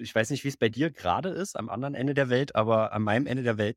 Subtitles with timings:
[0.00, 2.92] Ich weiß nicht, wie es bei dir gerade ist, am anderen Ende der Welt, aber
[2.92, 3.76] an meinem Ende der Welt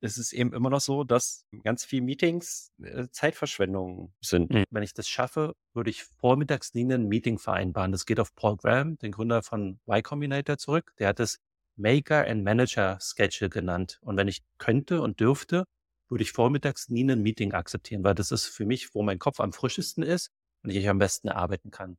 [0.00, 4.52] ist es eben immer noch so, dass ganz viele Meetings äh, Zeitverschwendung sind.
[4.52, 4.64] Mhm.
[4.70, 7.90] Wenn ich das schaffe, würde ich vormittags nie ein Meeting vereinbaren.
[7.90, 10.92] Das geht auf Paul Graham, den Gründer von Y Combinator, zurück.
[10.98, 11.38] Der hat es
[11.76, 13.98] Maker and Manager Schedule genannt.
[14.02, 15.64] Und wenn ich könnte und dürfte,
[16.10, 19.40] würde ich vormittags nie ein Meeting akzeptieren, weil das ist für mich, wo mein Kopf
[19.40, 20.30] am frischesten ist
[20.62, 21.96] und ich am besten arbeiten kann.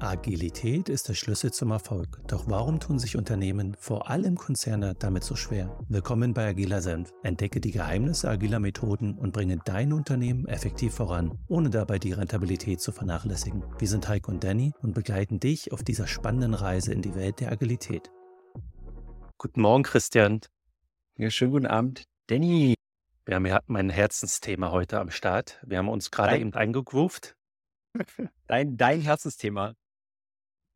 [0.00, 2.20] Agilität ist der Schlüssel zum Erfolg.
[2.26, 5.78] Doch warum tun sich Unternehmen, vor allem Konzerne, damit so schwer?
[5.88, 7.12] Willkommen bei Agiler Senf.
[7.22, 12.80] Entdecke die Geheimnisse agiler Methoden und bringe dein Unternehmen effektiv voran, ohne dabei die Rentabilität
[12.80, 13.64] zu vernachlässigen.
[13.78, 17.40] Wir sind Heiko und Danny und begleiten dich auf dieser spannenden Reise in die Welt
[17.40, 18.10] der Agilität.
[19.38, 20.40] Guten Morgen, Christian.
[21.16, 22.74] Ja, schönen guten Abend, Danny.
[23.24, 25.58] Wir haben ja mein Herzensthema heute am Start.
[25.66, 27.36] Wir haben uns gerade eben eingegroovt
[28.46, 29.74] Dein, dein Herzensthema.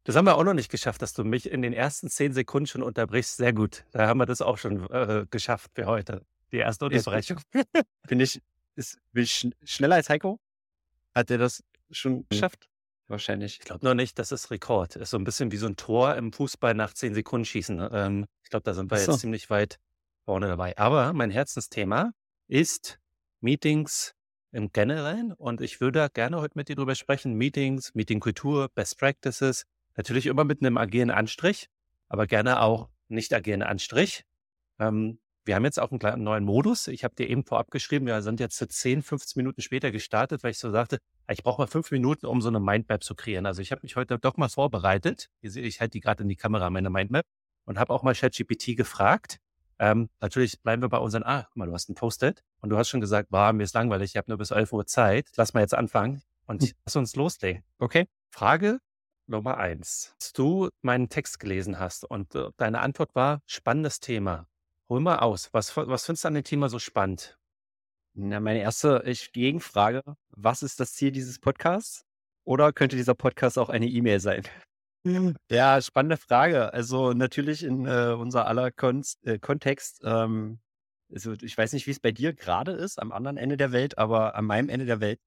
[0.04, 2.66] Das haben wir auch noch nicht geschafft, dass du mich in den ersten zehn Sekunden
[2.66, 3.36] schon unterbrichst.
[3.36, 3.84] Sehr gut.
[3.92, 6.24] Da haben wir das auch schon äh, geschafft für heute.
[6.52, 7.40] Die erste Unterbrechung.
[8.08, 8.40] Bin ich,
[8.76, 10.40] ist, bin ich schneller als Heiko?
[11.14, 12.26] Hat er das schon hm.
[12.30, 12.68] geschafft?
[13.08, 13.58] Wahrscheinlich.
[13.58, 14.96] Ich glaube noch nicht, das ist Rekord.
[14.96, 17.76] Ist so ein bisschen wie so ein Tor im Fußball nach zehn Sekunden schießen.
[17.76, 17.90] Ne?
[17.92, 19.12] Ähm, ich glaube, da sind wir so.
[19.12, 19.80] jetzt ziemlich weit
[20.24, 20.78] vorne dabei.
[20.78, 22.12] Aber mein Herzensthema
[22.46, 23.00] ist
[23.40, 24.14] Meetings
[24.52, 27.34] im Generellen und ich würde gerne heute mit dir drüber sprechen.
[27.34, 29.64] Meetings, Meetingkultur, Best Practices.
[30.00, 31.68] Natürlich immer mit einem agilen Anstrich,
[32.08, 34.24] aber gerne auch nicht agilen Anstrich.
[34.78, 36.88] Ähm, wir haben jetzt auch einen kleinen neuen Modus.
[36.88, 40.52] Ich habe dir eben vorab geschrieben, wir sind jetzt 10, 15 Minuten später gestartet, weil
[40.52, 43.44] ich so sagte, ich brauche mal fünf Minuten, um so eine Mindmap zu kreieren.
[43.44, 45.28] Also ich habe mich heute doch mal vorbereitet.
[45.42, 47.26] Hier sehe ich halt die gerade in die Kamera, meine Mindmap,
[47.66, 49.36] und habe auch mal ChatGPT gefragt,
[49.78, 52.78] ähm, natürlich bleiben wir bei unseren, ah, guck mal, du hast ein Post-it und du
[52.78, 55.28] hast schon gesagt, war mir ist langweilig, ich habe nur bis 11 Uhr Zeit.
[55.36, 56.70] Lass mal jetzt anfangen und hm.
[56.86, 57.62] lass uns loslegen.
[57.78, 58.06] Okay?
[58.30, 58.80] Frage
[59.30, 60.14] Nummer eins.
[60.20, 64.46] Als du meinen Text gelesen hast und äh, deine Antwort war, spannendes Thema.
[64.88, 65.48] Hol mal aus.
[65.52, 67.38] Was, was findest du an dem Thema so spannend?
[68.14, 72.04] Na, meine erste ich, Gegenfrage, was ist das Ziel dieses Podcasts?
[72.44, 74.42] Oder könnte dieser Podcast auch eine E-Mail sein?
[75.50, 76.74] Ja, spannende Frage.
[76.74, 80.02] Also natürlich in äh, unser aller Konst, äh, Kontext.
[80.04, 80.60] Ähm,
[81.10, 83.96] also ich weiß nicht, wie es bei dir gerade ist, am anderen Ende der Welt,
[83.96, 85.18] aber an meinem Ende der Welt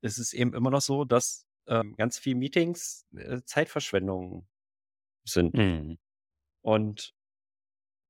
[0.00, 4.46] ist es eben immer noch so, dass ähm, ganz viele Meetings äh, Zeitverschwendung
[5.24, 5.54] sind.
[5.54, 5.98] Mhm.
[6.62, 7.12] Und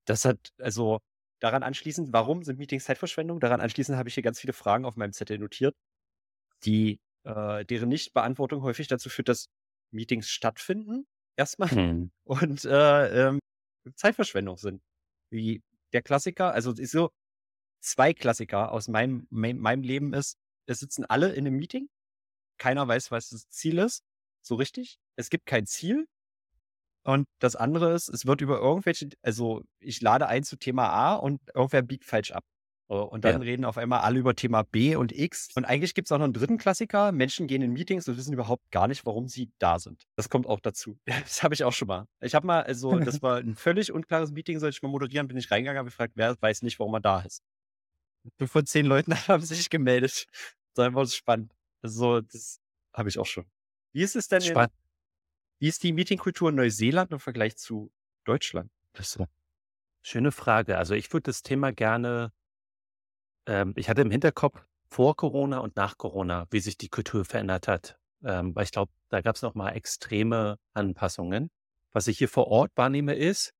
[0.07, 1.01] das hat, also
[1.41, 3.41] daran anschließend, warum sind Meetings Zeitverschwendung?
[3.41, 5.75] Daran anschließend habe ich hier ganz viele Fragen auf meinem Zettel notiert,
[6.65, 9.47] die, äh, deren Nichtbeantwortung häufig dazu führt, dass
[9.93, 12.11] Meetings stattfinden, erstmal, mhm.
[12.25, 13.39] und äh, ähm,
[13.95, 14.83] Zeitverschwendung sind.
[15.31, 17.11] Wie der Klassiker, also ist so
[17.81, 20.37] zwei Klassiker aus meinem, mein, meinem Leben ist,
[20.67, 21.89] es sitzen alle in einem Meeting,
[22.59, 24.03] keiner weiß, was das Ziel ist,
[24.43, 24.99] so richtig.
[25.17, 26.07] Es gibt kein Ziel.
[27.05, 31.15] Und das andere ist, es wird über irgendwelche, also ich lade ein zu Thema A
[31.15, 32.45] und irgendwer biegt falsch ab.
[32.89, 33.39] Und dann ja.
[33.41, 35.51] reden auf einmal alle über Thema B und X.
[35.55, 37.13] Und eigentlich gibt es auch noch einen dritten Klassiker.
[37.13, 40.05] Menschen gehen in Meetings und wissen überhaupt gar nicht, warum sie da sind.
[40.17, 40.99] Das kommt auch dazu.
[41.29, 42.07] Das habe ich auch schon mal.
[42.21, 45.37] Ich habe mal, also das war ein völlig unklares Meeting, soll ich mal moderieren, bin
[45.37, 47.43] ich reingegangen, habe gefragt, wer weiß nicht, warum er da ist.
[48.43, 50.27] Von zehn Leuten haben sich gemeldet.
[50.75, 51.53] Das war spannend.
[51.83, 52.61] Also das
[52.93, 53.47] habe ich auch schon.
[53.93, 54.67] Wie ist es denn in,
[55.59, 57.93] wie ist die Meetingkultur in Neuseeland im Vergleich zu
[58.25, 58.71] Deutschland?
[58.93, 59.29] Das ist eine
[60.03, 60.79] schöne Frage.
[60.79, 62.33] Also ich würde das Thema gerne
[63.49, 67.67] ähm, ich hatte im Hinterkopf vor Corona und nach Corona, wie sich die Kultur verändert
[67.67, 67.99] hat.
[68.23, 71.51] Ähm, weil ich glaube, da gab es noch mal extreme Anpassungen.
[71.93, 73.55] Was ich hier vor Ort wahrnehme, ist,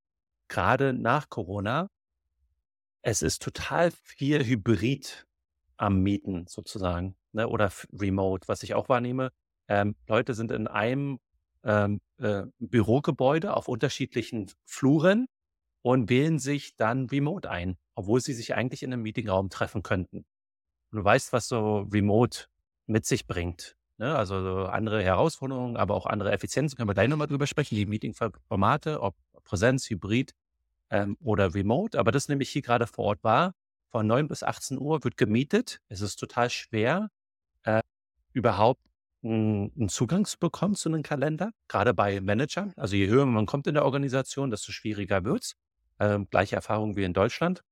[0.49, 1.89] gerade nach Corona,
[3.03, 5.27] es ist total viel Hybrid
[5.77, 7.49] am Mieten sozusagen ne?
[7.49, 9.31] oder remote, was ich auch wahrnehme.
[9.69, 11.19] Ähm, Leute sind in einem
[11.65, 15.27] ähm, äh, Bürogebäude auf unterschiedlichen Fluren
[15.83, 20.25] und wählen sich dann remote ein, obwohl sie sich eigentlich in einem Meetingraum treffen könnten.
[20.91, 22.47] Und du weißt, was so remote
[22.87, 23.77] mit sich bringt.
[23.99, 24.15] Ne?
[24.17, 26.77] Also so andere Herausforderungen, aber auch andere Effizienzen.
[26.77, 30.35] Können wir gleich nochmal drüber sprechen, die Meetingformate, ob Präsenz, Hybrid
[30.91, 31.99] ähm, oder Remote.
[31.99, 33.55] Aber das nehme ich hier gerade vor Ort wahr.
[33.91, 35.81] Von 9 bis 18 Uhr wird gemietet.
[35.89, 37.11] Es ist total schwer,
[38.33, 38.81] überhaupt
[39.23, 42.73] einen Zugang zu bekommen zu einem Kalender, gerade bei Managern.
[42.77, 45.55] Also je höher man kommt in der Organisation, desto schwieriger wird's.
[45.99, 47.63] Ähm, gleiche Erfahrung wie in Deutschland.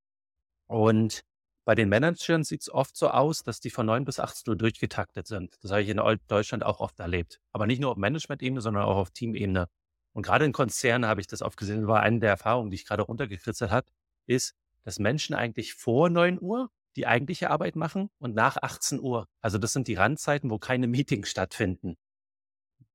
[0.67, 1.23] Und
[1.65, 4.57] bei den Managern sieht es oft so aus, dass die von 9 bis 18 Uhr
[4.57, 5.57] durchgetaktet sind.
[5.63, 7.41] Das habe ich in Deutschland auch oft erlebt.
[7.53, 9.69] Aber nicht nur auf Management-Ebene, sondern auch auf Teamebene.
[10.13, 12.87] Und gerade in Konzernen habe ich das oft gesehen, war eine der Erfahrungen, die ich
[12.87, 13.89] gerade runtergekritzelt hat,
[14.27, 14.55] ist,
[14.85, 19.29] dass Menschen eigentlich vor 9 Uhr die eigentliche Arbeit machen und nach 18 Uhr.
[19.41, 21.97] Also das sind die Randzeiten, wo keine Meetings stattfinden.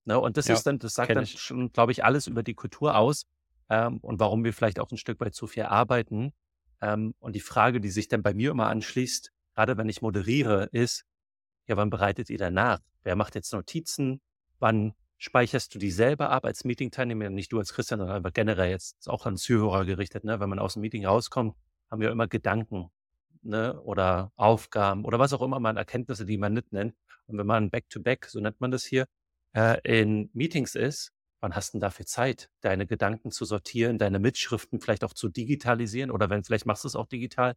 [0.06, 0.20] Ne?
[0.20, 1.40] Und das Ja, ist dann, das sagt dann ich.
[1.40, 3.26] schon, glaube ich, alles über die Kultur aus
[3.70, 6.34] ähm, und warum wir vielleicht auch ein Stück weit zu viel arbeiten.
[6.82, 10.66] Ähm, und die Frage, die sich dann bei mir immer anschließt, gerade wenn ich moderiere,
[10.72, 11.06] ist,
[11.68, 12.80] ja, wann bereitet ihr danach?
[13.04, 14.20] Wer macht jetzt Notizen?
[14.60, 17.30] Wann speicherst du die selber ab als Meeting-Teilnehmer?
[17.30, 20.24] Nicht du als Christian, sondern einfach generell jetzt auch an Zuhörer gerichtet.
[20.24, 20.40] Ne?
[20.40, 21.56] Wenn man aus dem Meeting rauskommt,
[21.92, 22.90] haben wir immer Gedanken
[23.44, 23.80] ne?
[23.82, 26.96] oder Aufgaben oder was auch immer man Erkenntnisse, die man nicht nennt.
[27.28, 29.08] Und wenn man Back-to-Back, so nennt man das hier,
[29.56, 34.20] äh, in Meetings ist, wann hast du denn dafür Zeit, deine Gedanken zu sortieren, deine
[34.20, 37.56] Mitschriften vielleicht auch zu digitalisieren oder wenn, vielleicht machst du es auch digital.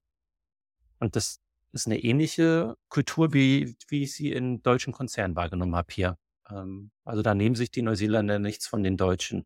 [1.01, 1.41] Und das
[1.73, 6.17] ist eine ähnliche Kultur, wie, wie ich sie in deutschen Konzernen wahrgenommen habe hier.
[6.51, 9.45] Ähm, also da nehmen sich die Neuseeländer nichts von den Deutschen.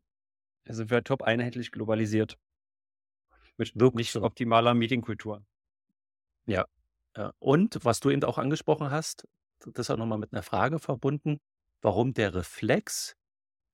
[0.65, 2.37] Da sind wir top einheitlich globalisiert.
[3.57, 4.23] Mit Wirkt nicht so.
[4.23, 5.43] optimaler Meetingkultur.
[6.49, 6.65] Ja.
[7.39, 9.27] Und was du eben auch angesprochen hast,
[9.73, 11.39] das auch nochmal mit einer Frage verbunden,
[11.81, 13.15] warum der Reflex,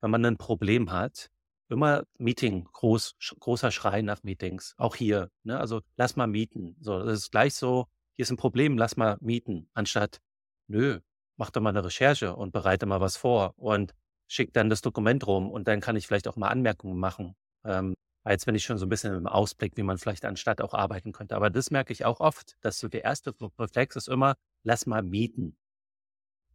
[0.02, 1.30] wenn man ein Problem hat,
[1.70, 5.32] immer Meeting, groß, großer Schrei nach Meetings, auch hier.
[5.44, 5.60] Ne?
[5.60, 6.76] Also lass mal mieten.
[6.80, 10.22] So, das ist gleich so, hier ist ein Problem, lass mal mieten, anstatt,
[10.68, 11.00] nö,
[11.38, 13.94] mach doch mal eine Recherche und bereite mal was vor und
[14.28, 17.36] schick dann das Dokument rum und dann kann ich vielleicht auch mal Anmerkungen machen.
[17.64, 17.96] Ähm,
[18.32, 21.12] jetzt bin ich schon so ein bisschen im Ausblick, wie man vielleicht anstatt auch arbeiten
[21.12, 21.36] könnte.
[21.36, 25.04] Aber das merke ich auch oft, dass so der erste Reflex ist immer, lass mal
[25.04, 25.58] mieten.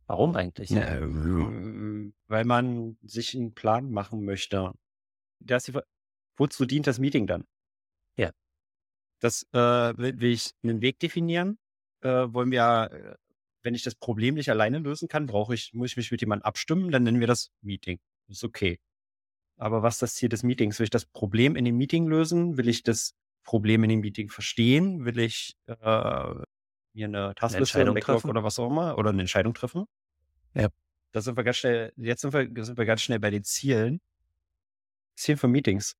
[0.06, 0.70] Warum eigentlich?
[0.70, 4.72] Ja, ähm, weil man sich einen Plan machen möchte.
[5.38, 5.84] Da ist die Fra-
[6.36, 7.44] Wozu dient das Meeting dann?
[8.16, 8.32] Ja.
[9.20, 11.58] Das äh, will, will ich einen Weg definieren.
[12.00, 13.14] Äh, wollen wir, äh,
[13.62, 16.46] wenn ich das Problem nicht alleine lösen kann, brauche ich, muss ich mich mit jemandem
[16.46, 18.00] abstimmen, dann nennen wir das Meeting.
[18.26, 18.80] Das ist okay.
[19.60, 20.78] Aber was ist das Ziel des Meetings?
[20.78, 22.56] Will ich das Problem in dem Meeting lösen?
[22.56, 23.14] Will ich das
[23.44, 25.04] Problem in dem Meeting verstehen?
[25.04, 25.74] Will ich äh,
[26.94, 28.30] mir eine Taskliste, Backlog treffen?
[28.30, 29.84] oder was auch immer oder eine Entscheidung treffen?
[30.54, 30.68] Ja.
[31.12, 34.00] Da sind wir ganz schnell, jetzt sind wir, sind wir ganz schnell bei den Zielen.
[35.16, 35.94] Ziel von Meetings.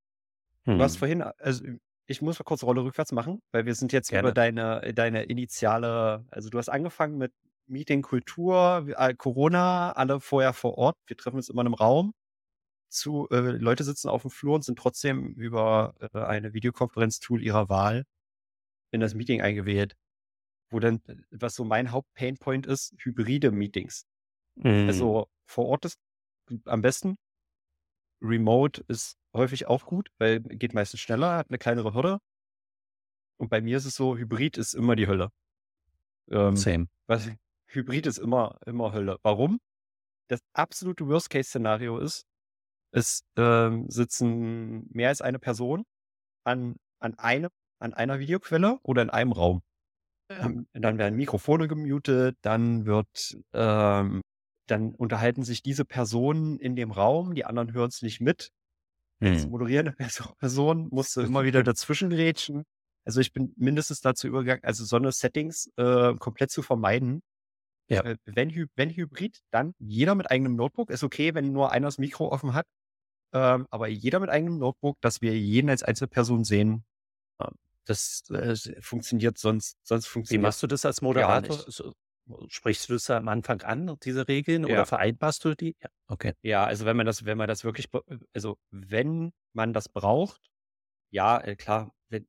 [0.64, 0.98] Du hast Hm.
[0.98, 1.64] vorhin, also
[2.06, 4.28] ich muss mal kurz Rolle rückwärts machen, weil wir sind jetzt Gerne.
[4.28, 7.32] über deine, deine initiale, also du hast angefangen mit
[7.66, 10.96] Meeting-Kultur, äh, Corona, alle vorher vor Ort.
[11.06, 12.14] Wir treffen uns immer in einem Raum.
[12.90, 17.68] Zu, äh, Leute sitzen auf dem Flur und sind trotzdem über äh, eine Videokonferenz-Tool ihrer
[17.68, 18.04] Wahl
[18.90, 19.96] in das Meeting eingewählt.
[20.70, 24.06] Wo dann, äh, was so mein Haupt-Painpoint ist, hybride Meetings.
[24.60, 24.88] Hm.
[24.88, 25.98] Also vor Ort ist
[26.64, 27.16] am besten.
[28.20, 32.18] Remote ist häufig auch gut, weil geht meistens schneller, hat eine kleinere Hürde.
[33.38, 35.30] Und bei mir ist es so, Hybrid ist immer die Hölle.
[36.30, 36.88] Ähm, Same.
[37.06, 37.30] was,
[37.66, 39.18] Hybrid ist immer, immer Hölle.
[39.22, 39.60] Warum?
[40.28, 42.26] Das absolute Worst-Case-Szenario ist,
[42.92, 45.84] es ähm, sitzen mehr als eine Person
[46.44, 47.50] an, an, einem,
[47.80, 49.62] an einer Videoquelle oder in einem Raum.
[50.30, 54.20] Ähm, dann werden Mikrofone gemutet, dann wird, ähm,
[54.68, 58.50] dann unterhalten sich diese Personen in dem Raum, die anderen hören es nicht mit.
[59.22, 59.50] Als Hm.
[59.50, 62.64] moderierende Perso- Person musste immer wieder dazwischen rätschen.
[63.04, 67.22] Also ich bin mindestens dazu übergegangen, also so eine Settings äh, komplett zu vermeiden.
[67.88, 68.02] Ja.
[68.04, 70.90] Äh, wenn, wenn Hybrid, dann jeder mit eigenem Notebook.
[70.90, 72.66] Ist okay, wenn nur einer das Mikro offen hat.
[73.32, 76.84] Ähm, aber jeder mit eigenem Notebook, dass wir jeden als Einzelperson sehen.
[77.40, 77.54] Ähm,
[77.84, 81.64] das äh, funktioniert sonst, sonst Wie funktioniert machst du das als Moderator?
[82.48, 84.84] sprichst du das am Anfang an, diese Regeln, oder Ja.
[84.84, 85.76] vereinbarst du die?
[85.82, 85.88] Ja.
[86.06, 86.34] Okay.
[86.42, 88.02] Ja, also wenn man das, wenn man das wirklich, bra-
[88.34, 90.50] also wenn man das braucht,
[91.10, 92.26] ja, äh, klar, wenn,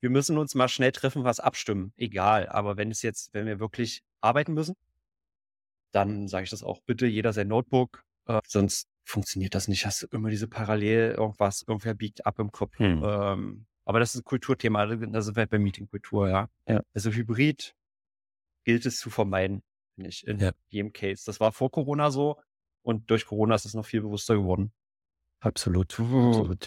[0.00, 2.48] wir müssen uns mal schnell treffen, was abstimmen, egal.
[2.48, 4.74] Aber wenn es jetzt, wenn wir wirklich arbeiten müssen,
[5.92, 9.86] dann sage ich das auch, bitte jeder sein Notebook, äh, sonst funktioniert das nicht.
[9.86, 12.78] Hast du immer diese Parallel irgendwas, irgendwer biegt ab im Kopf.
[12.78, 13.02] Hm.
[13.04, 16.48] Ähm, aber das ist ein Kulturthema, das sind wir bei Meetingkultur, ja.
[16.68, 16.82] Ja.
[16.92, 17.74] Also Hybrid
[18.64, 19.62] gilt es zu vermeiden,
[19.94, 20.52] finde ich, in Ja.
[20.68, 21.22] jedem Case.
[21.24, 22.38] Das war vor Corona so
[22.82, 24.72] und durch Corona ist es noch viel bewusster geworden.
[25.40, 25.98] Absolut.
[25.98, 26.66] Absolut.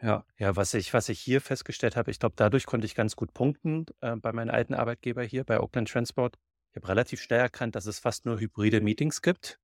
[0.00, 0.24] Ja.
[0.38, 3.34] Ja, was ich, was ich hier festgestellt habe, ich glaube, dadurch konnte ich ganz gut
[3.34, 6.38] punkten äh, bei meinem alten Arbeitgeber hier bei Oakland Transport.
[6.70, 9.60] Ich habe relativ schnell erkannt, dass es fast nur hybride Meetings gibt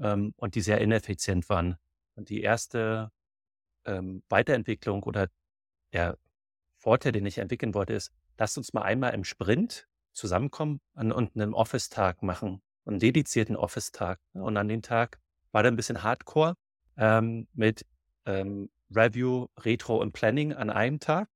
[0.00, 1.76] ähm, und die sehr ineffizient waren.
[2.14, 3.10] Und die erste
[3.84, 5.28] ähm, Weiterentwicklung oder
[5.92, 6.18] der
[6.76, 11.36] Vorteil, den ich entwickeln wollte, ist, lasst uns mal einmal im Sprint zusammenkommen und, und
[11.36, 14.18] einen Office-Tag machen, einen dedizierten Office-Tag.
[14.32, 15.18] Und an dem Tag
[15.52, 16.54] war der ein bisschen Hardcore
[16.96, 17.84] ähm, mit
[18.24, 21.28] ähm, Review, Retro und Planning an einem Tag.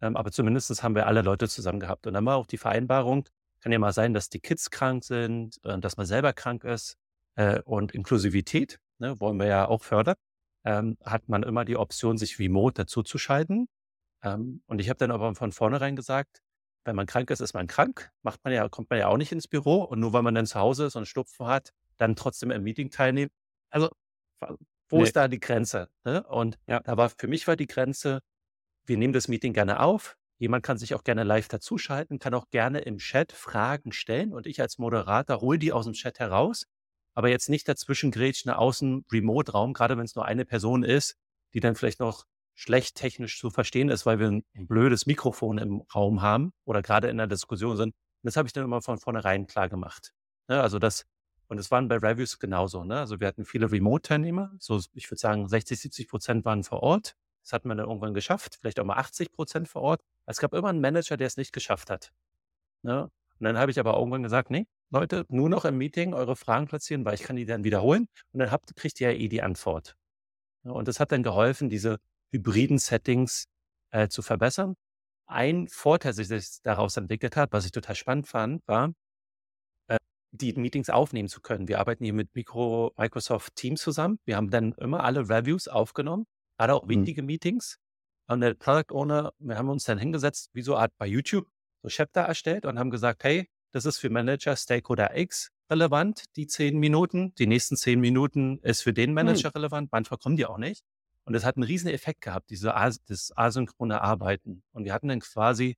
[0.00, 2.06] Ähm, aber zumindest haben wir alle Leute zusammen gehabt.
[2.06, 3.24] Und dann war auch die Vereinbarung,
[3.60, 6.98] kann ja mal sein, dass die Kids krank sind, äh, dass man selber krank ist
[7.36, 10.16] äh, und Inklusivität, ne, wollen wir ja auch fördern,
[10.64, 13.68] ähm, hat man immer die Option, sich remote dazuzuschalten.
[14.22, 16.42] Ähm, und ich habe dann aber von vornherein gesagt,
[16.84, 19.32] wenn man krank ist, ist man krank, macht man ja, kommt man ja auch nicht
[19.32, 22.50] ins Büro und nur weil man dann zu Hause ist und Schnupfen hat, dann trotzdem
[22.50, 23.30] im Meeting teilnehmen.
[23.70, 23.90] Also
[24.88, 25.04] wo nee.
[25.04, 25.88] ist da die Grenze?
[26.04, 26.22] Ne?
[26.24, 26.80] Und ja.
[26.80, 28.20] da war für mich war die Grenze,
[28.84, 30.16] wir nehmen das Meeting gerne auf.
[30.38, 34.46] Jemand kann sich auch gerne live dazuschalten, kann auch gerne im Chat Fragen stellen und
[34.46, 36.66] ich als Moderator hole die aus dem Chat heraus,
[37.14, 41.16] aber jetzt nicht dazwischen grätschen außen Remote-Raum, gerade wenn es nur eine Person ist,
[41.54, 45.82] die dann vielleicht noch schlecht technisch zu verstehen ist, weil wir ein blödes Mikrofon im
[45.94, 47.88] Raum haben oder gerade in der Diskussion sind.
[47.88, 50.12] Und das habe ich dann immer von vornherein klar gemacht.
[50.48, 50.60] Ne?
[50.60, 51.06] Also das,
[51.48, 52.84] und es waren bei Reviews genauso.
[52.84, 52.98] Ne?
[52.98, 57.16] Also wir hatten viele Remote-Teilnehmer, so ich würde sagen 60, 70 Prozent waren vor Ort.
[57.42, 60.00] Das hat man dann irgendwann geschafft, vielleicht auch mal 80 Prozent vor Ort.
[60.26, 62.12] Es gab immer einen Manager, der es nicht geschafft hat.
[62.82, 63.04] Ne?
[63.04, 66.66] Und dann habe ich aber irgendwann gesagt, nee, Leute, nur noch im Meeting eure Fragen
[66.66, 69.42] platzieren, weil ich kann die dann wiederholen und dann habt, kriegt ihr ja eh die
[69.42, 69.96] Antwort.
[70.64, 71.98] Und das hat dann geholfen, diese
[72.30, 73.46] hybriden Settings
[73.90, 74.74] äh, zu verbessern.
[75.26, 78.92] Ein Vorteil, der sich daraus entwickelt hat, was ich total spannend fand, war,
[79.88, 79.96] äh,
[80.32, 81.68] die Meetings aufnehmen zu können.
[81.68, 84.18] Wir arbeiten hier mit Micro, Microsoft Teams zusammen.
[84.26, 86.26] Wir haben dann immer alle Reviews aufgenommen,
[86.58, 86.90] gerade auch mhm.
[86.90, 87.26] wichtige mhm.
[87.26, 87.78] Meetings.
[88.28, 91.48] Und der Product Owner, wir haben uns dann hingesetzt, wie so eine Art bei YouTube,
[91.82, 96.46] so Chapter erstellt und haben gesagt, hey, das ist für Manager Stakeholder X relevant, die
[96.46, 97.34] zehn Minuten.
[97.36, 99.14] Die nächsten zehn Minuten ist für den hm.
[99.14, 99.52] Manager hm.
[99.56, 99.92] relevant.
[99.92, 100.84] Manchmal kommen die auch nicht.
[101.24, 104.62] Und es hat einen riesen Effekt gehabt, diese As das asynchrone Arbeiten.
[104.72, 105.76] Und wir hatten dann quasi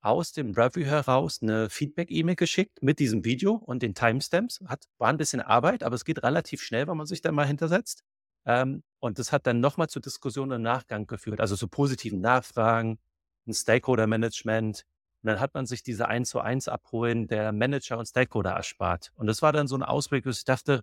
[0.00, 4.60] aus dem Review heraus eine Feedback-E-Mail geschickt mit diesem Video und den Timestamps.
[4.66, 7.46] Hat, war ein bisschen Arbeit, aber es geht relativ schnell, wenn man sich da mal
[7.46, 8.04] hintersetzt.
[8.44, 13.00] Ähm, und das hat dann nochmal zu Diskussionen im Nachgang geführt, also zu positiven Nachfragen,
[13.48, 14.84] ein Stakeholder-Management.
[15.22, 19.12] Und dann hat man sich diese 1 zu 1 Abholen der Manager und Stakeholder erspart.
[19.16, 20.82] Und das war dann so ein Ausblick, dass ich dachte,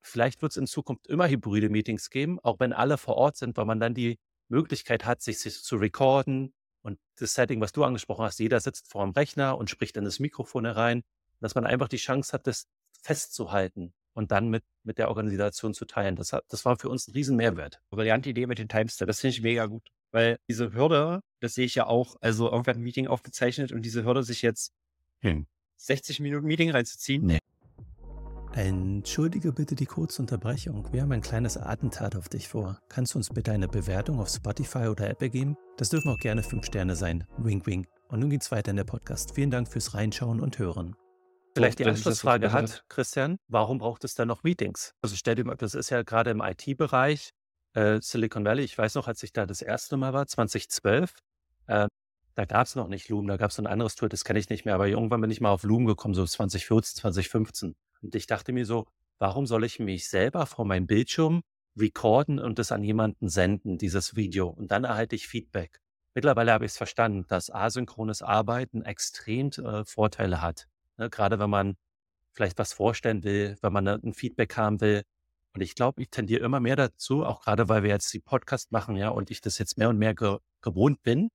[0.00, 3.56] vielleicht wird es in Zukunft immer hybride Meetings geben, auch wenn alle vor Ort sind,
[3.56, 4.18] weil man dann die
[4.48, 6.54] Möglichkeit hat, sich, sich zu recorden.
[6.82, 10.04] Und das Setting, was du angesprochen hast, jeder sitzt vor dem Rechner und spricht in
[10.04, 11.02] das Mikrofon herein,
[11.40, 12.66] dass man einfach die Chance hat, das
[13.02, 16.16] festzuhalten und dann mit, mit der Organisation zu teilen.
[16.16, 17.80] Das, hat, das war für uns ein riesen Mehrwert.
[17.90, 19.88] Brillante Idee mit den Timestamp, das finde ich mega gut.
[20.10, 23.82] Weil diese Hürde, das sehe ich ja auch, also irgendwer hat ein Meeting aufgezeichnet und
[23.82, 24.72] diese Hürde, sich jetzt
[25.20, 25.46] hm.
[25.76, 27.26] 60 Minuten Meeting reinzuziehen.
[27.26, 27.38] Nee.
[28.54, 30.92] Entschuldige bitte die kurze Unterbrechung.
[30.92, 32.80] Wir haben ein kleines Attentat auf dich vor.
[32.88, 35.56] Kannst du uns bitte eine Bewertung auf Spotify oder Apple geben?
[35.76, 37.24] Das dürfen auch gerne 5 Sterne sein.
[37.36, 37.86] Wink, wink.
[38.08, 39.34] Und nun geht's weiter in der Podcast.
[39.34, 40.96] Vielen Dank fürs Reinschauen und Hören.
[41.54, 44.94] Vielleicht die Anschlussfrage hat, Christian, warum braucht es dann noch Meetings?
[45.02, 47.30] Also stell dir mal, das ist ja gerade im IT-Bereich,
[47.78, 51.14] äh, Silicon Valley, ich weiß noch, als ich da das erste Mal war, 2012,
[51.68, 51.86] äh,
[52.34, 54.48] da gab es noch nicht Loom, da gab es ein anderes Tool, das kenne ich
[54.48, 57.74] nicht mehr, aber irgendwann bin ich mal auf Loom gekommen, so 2014, 2015.
[58.02, 58.86] Und ich dachte mir so,
[59.18, 61.42] warum soll ich mich selber vor meinem Bildschirm
[61.76, 64.48] recorden und das an jemanden senden, dieses Video?
[64.48, 65.80] Und dann erhalte ich Feedback.
[66.14, 70.66] Mittlerweile habe ich es verstanden, dass asynchrones Arbeiten extrem äh, Vorteile hat.
[70.96, 71.76] Ne, gerade wenn man
[72.32, 75.02] vielleicht was vorstellen will, wenn man ein Feedback haben will.
[75.58, 78.70] Und ich glaube, ich tendiere immer mehr dazu, auch gerade weil wir jetzt die Podcast
[78.70, 81.30] machen, ja, und ich das jetzt mehr und mehr ge gewohnt bin,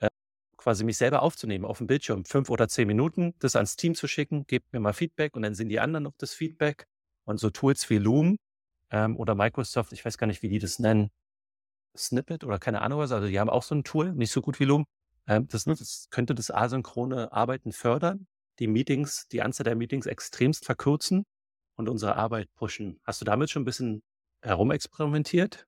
[0.00, 0.08] äh,
[0.56, 4.08] quasi mich selber aufzunehmen auf dem Bildschirm, fünf oder zehn Minuten, das ans Team zu
[4.08, 6.88] schicken, gebt mir mal Feedback und dann sind die anderen auf das Feedback.
[7.24, 8.38] Und so Tools wie Loom
[8.90, 11.10] ähm, oder Microsoft, ich weiß gar nicht, wie die das nennen,
[11.96, 14.58] Snippet oder keine Ahnung was, also die haben auch so ein Tool, nicht so gut
[14.58, 14.84] wie Loom.
[15.28, 18.26] Ähm, das, das könnte das asynchrone Arbeiten fördern
[18.58, 21.24] die Meetings, die Anzahl der Meetings extremst verkürzen
[21.80, 23.00] und unsere Arbeit pushen.
[23.04, 24.02] Hast du damit schon ein bisschen
[24.42, 25.66] herumexperimentiert?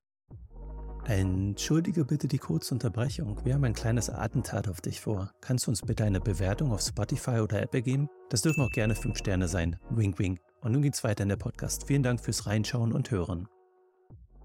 [1.05, 3.43] Entschuldige bitte die kurze Unterbrechung.
[3.43, 5.31] Wir haben ein kleines Attentat auf dich vor.
[5.41, 8.09] Kannst du uns bitte eine Bewertung auf Spotify oder Apple geben?
[8.29, 9.77] Das dürfen auch gerne fünf Sterne sein.
[9.89, 10.39] Wink, wink.
[10.61, 11.87] Und nun geht's weiter in der Podcast.
[11.87, 13.49] Vielen Dank fürs Reinschauen und Hören.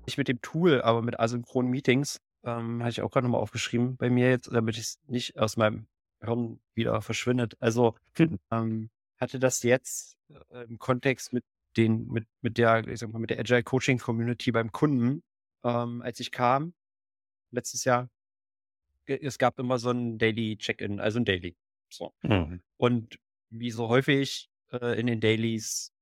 [0.07, 3.97] Ich mit dem Tool, aber mit asynchronen Meetings, ähm, hatte ich auch gerade nochmal aufgeschrieben
[3.97, 5.87] bei mir jetzt, damit ich es nicht aus meinem
[6.21, 7.57] Hirn wieder verschwindet.
[7.61, 7.95] Also
[8.51, 10.17] ähm, hatte das jetzt
[10.51, 11.45] äh, im Kontext mit
[11.79, 15.23] den, mit, mit der, ich sag mal, mit der Agile Coaching Community beim Kunden,
[15.65, 16.75] ähm, als ich kam,
[17.51, 18.11] letztes Jahr,
[19.07, 21.57] es gab immer so ein Daily Check-in, also ein Daily.
[21.89, 22.13] So.
[22.23, 22.61] Mhm.
[22.77, 23.19] Und
[23.51, 25.95] wie so häufig äh, in den Dailies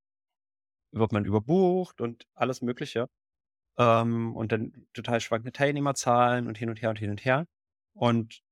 [0.90, 3.08] wird man überbucht und alles Mögliche.
[3.78, 7.46] Ähm, und dann total schwankende Teilnehmerzahlen und hin und her und hin und her.
[7.92, 8.42] Und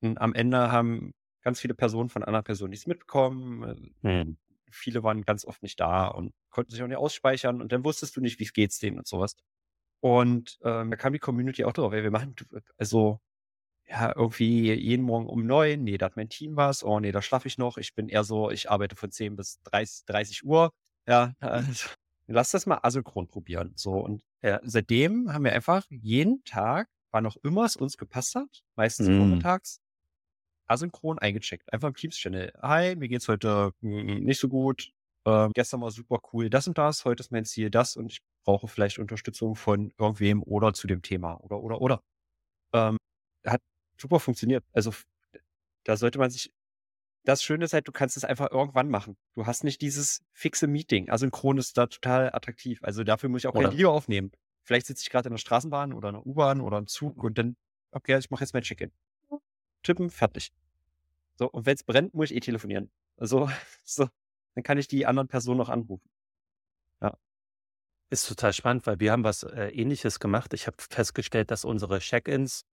[0.00, 3.94] und am Ende haben ganz viele Personen von anderen Personen nichts mitbekommen.
[4.02, 4.36] Mhm.
[4.72, 7.60] Viele waren ganz oft nicht da und konnten sich auch nicht ausspeichern.
[7.60, 9.36] Und dann wusstest du nicht, wie es geht's denen und sowas.
[10.00, 12.34] Und ähm, da kam die Community auch drauf, ey, wir machen,
[12.78, 13.20] also
[13.86, 17.22] ja, irgendwie jeden Morgen um neun, nee, da hat mein Team was, oh nee, da
[17.22, 17.76] schlafe ich noch.
[17.76, 20.72] Ich bin eher so, ich arbeite von 10 bis 30, 30 Uhr.
[21.06, 21.88] Ja, also,
[22.26, 23.72] lass das mal asynchron probieren.
[23.76, 28.36] So, und ja, seitdem haben wir einfach jeden Tag, wann auch immer es uns gepasst
[28.36, 29.18] hat, meistens mm.
[29.18, 29.80] vormittags,
[30.70, 31.72] asynchron eingecheckt.
[31.72, 32.52] Einfach im Teams-Channel.
[32.62, 34.92] Hi, mir geht's heute hm, nicht so gut.
[35.26, 37.04] Äh, gestern war super cool, das und das.
[37.04, 41.02] Heute ist mein Ziel das und ich brauche vielleicht Unterstützung von irgendwem oder zu dem
[41.02, 42.02] Thema oder, oder, oder.
[42.72, 42.96] Ähm,
[43.46, 43.60] hat
[43.98, 44.64] super funktioniert.
[44.72, 44.92] Also
[45.84, 46.52] da sollte man sich
[47.24, 49.16] das Schöne ist halt, du kannst es einfach irgendwann machen.
[49.34, 51.10] Du hast nicht dieses fixe Meeting.
[51.10, 52.82] Asynchron ist da total attraktiv.
[52.82, 54.32] Also dafür muss ich auch kein Video aufnehmen.
[54.62, 57.36] Vielleicht sitze ich gerade in der Straßenbahn oder in der U-Bahn oder im Zug und
[57.36, 57.56] dann,
[57.92, 58.90] okay, ich mache jetzt mein Check-in.
[59.82, 60.52] Tippen, fertig.
[61.36, 62.90] So, und wenn es brennt, muss ich eh telefonieren.
[63.16, 63.50] Also,
[63.84, 64.08] so,
[64.54, 66.08] dann kann ich die anderen Personen noch anrufen.
[67.00, 67.16] Ja.
[68.10, 70.52] Ist total spannend, weil wir haben was äh, ähnliches gemacht.
[70.54, 72.64] Ich habe festgestellt, dass unsere Check-ins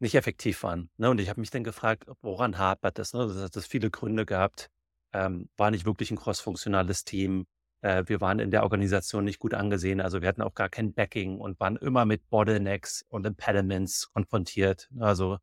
[0.00, 0.90] nicht effektiv waren.
[0.96, 1.10] Ne?
[1.10, 3.12] Und ich habe mich dann gefragt, woran hapert das?
[3.12, 3.26] Ne?
[3.26, 4.70] Das hat das viele Gründe gehabt.
[5.12, 7.46] Ähm, war nicht wirklich ein cross-funktionales Team.
[7.80, 10.00] Äh, wir waren in der Organisation nicht gut angesehen.
[10.00, 14.88] Also wir hatten auch gar kein Backing und waren immer mit Bottlenecks und Impediments konfrontiert.
[14.98, 15.38] Also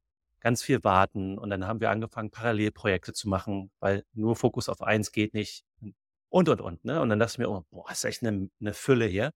[0.45, 1.39] ganz viel warten.
[1.39, 5.65] Und dann haben wir angefangen, Parallelprojekte zu machen, weil nur Fokus auf eins geht nicht.
[6.29, 6.85] Und, und, und.
[6.85, 7.01] Ne?
[7.01, 9.31] Und dann dachte ich mir, oh, boah, ist echt eine, eine Fülle hier.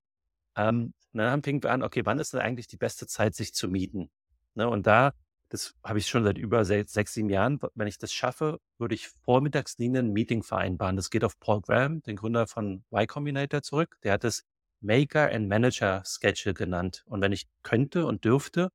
[0.56, 3.56] Ähm, und dann fingen wir an, okay, wann ist denn eigentlich die beste Zeit, sich
[3.56, 4.12] zu mieten?
[4.54, 4.70] Ne?
[4.70, 5.14] Und da,
[5.50, 8.94] das habe ich schon seit über sechs, sechs, sieben Jahren, wenn ich das schaffe, würde
[8.94, 10.96] ich vormittags nie ein Meeting vereinbaren.
[10.96, 13.98] Das geht auf Paul Graham, den Gründer von Y Combinator, zurück.
[14.04, 14.46] Der hat es
[14.80, 17.04] Maker and Manager Schedule genannt.
[17.08, 18.70] Und wenn ich könnte und dürfte,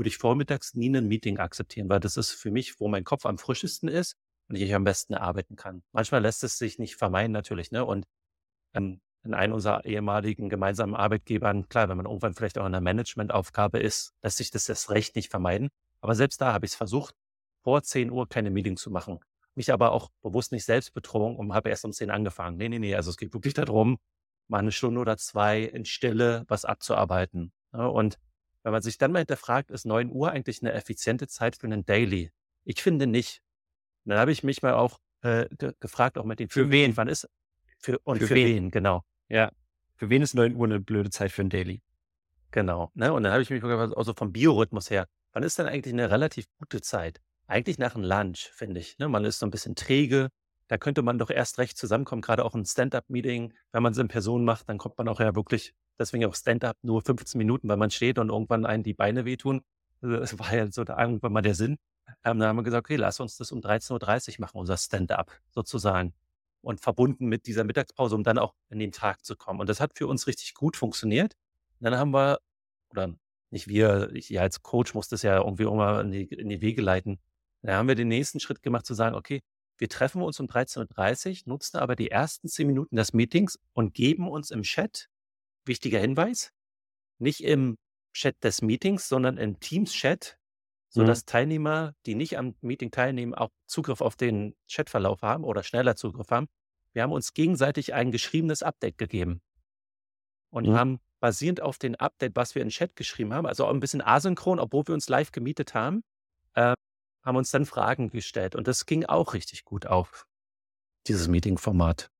[0.00, 3.26] würde ich vormittags nie ein Meeting akzeptieren, weil das ist für mich, wo mein Kopf
[3.26, 4.16] am frischesten ist
[4.48, 5.82] und ich am besten arbeiten kann.
[5.92, 7.84] Manchmal lässt es sich nicht vermeiden natürlich, ne?
[7.84, 8.06] Und
[8.72, 12.80] ähm, in einem unserer ehemaligen gemeinsamen Arbeitgebern, klar, wenn man irgendwann vielleicht auch in einer
[12.80, 15.68] Managementaufgabe ist, lässt sich das erst recht nicht vermeiden.
[16.00, 17.14] Aber selbst da habe ich es versucht,
[17.62, 19.20] vor 10 Uhr keine Meeting zu machen.
[19.54, 22.56] Mich aber auch bewusst nicht selbst betrogen und habe erst um 10 angefangen.
[22.56, 22.94] Nee, nee, nee.
[22.94, 23.98] Also es geht wirklich darum,
[24.48, 27.52] mal eine Stunde oder zwei in Stille was abzuarbeiten.
[27.72, 28.18] Und
[28.62, 31.84] wenn man sich dann mal hinterfragt, ist 9 Uhr eigentlich eine effiziente Zeit für einen
[31.84, 32.30] Daily?
[32.64, 33.42] Ich finde nicht.
[34.04, 36.96] dann habe ich mich mal auch äh, ge gefragt, auch mit den Für wen?
[36.96, 37.28] Wann ist
[37.78, 38.56] für, und für, für wen?
[38.56, 38.70] wen?
[38.70, 39.04] Genau.
[39.28, 39.50] Ja.
[39.96, 41.82] Für wen ist 9 Uhr eine blöde Zeit für ein Daily?
[42.50, 42.90] Genau.
[42.94, 43.12] Ne?
[43.12, 46.10] Und dann habe ich mich gefragt, also vom Biorhythmus her, wann ist denn eigentlich eine
[46.10, 47.20] relativ gute Zeit?
[47.46, 48.98] Eigentlich nach einem Lunch, finde ich.
[48.98, 49.08] Ne?
[49.08, 50.28] Man ist so ein bisschen träge.
[50.68, 53.52] Da könnte man doch erst recht zusammenkommen, gerade auch ein Stand-up-Meeting.
[53.72, 56.76] Wenn man es in Person macht, dann kommt man auch ja wirklich, deswegen auch Stand-up
[56.82, 59.62] nur 15 Minuten, weil man steht und irgendwann einen die Beine wehtun.
[60.02, 61.76] Also, das war ja so da irgendwann mal der Sinn.
[62.24, 65.30] Ähm, dann haben wir gesagt, okay, lass uns das um 13.30 Uhr machen, unser Stand-up
[65.50, 66.14] sozusagen
[66.62, 69.60] und verbunden mit dieser Mittagspause, um dann auch in den Tag zu kommen.
[69.60, 71.34] Und das hat für uns richtig gut funktioniert.
[71.78, 72.38] Und dann haben wir,
[72.90, 73.14] oder
[73.50, 76.60] nicht wir, ich ja als Coach muss das ja irgendwie mal in die, in die
[76.60, 77.18] Wege leiten.
[77.62, 79.42] Dann haben wir den nächsten Schritt gemacht, zu sagen, okay,
[79.78, 83.94] wir treffen uns um 13.30 Uhr, nutzen aber die ersten zehn Minuten des Meetings und
[83.94, 85.08] geben uns im Chat,
[85.64, 86.52] wichtiger Hinweis,
[87.18, 87.76] nicht im
[88.12, 90.40] Chat des Meetings, sondern im Teams-Chat
[90.90, 91.26] sodass mhm.
[91.26, 96.30] Teilnehmer, die nicht am Meeting teilnehmen, auch Zugriff auf den Chatverlauf haben oder schneller Zugriff
[96.30, 96.48] haben.
[96.92, 99.40] Wir haben uns gegenseitig ein geschriebenes Update gegeben
[100.50, 100.74] und mhm.
[100.74, 104.02] haben basierend auf dem Update, was wir in Chat geschrieben haben, also auch ein bisschen
[104.02, 106.02] asynchron, obwohl wir uns live gemietet haben,
[106.54, 106.74] äh,
[107.22, 110.26] haben uns dann Fragen gestellt und das ging auch richtig gut auf,
[111.06, 112.10] dieses Meeting-Format.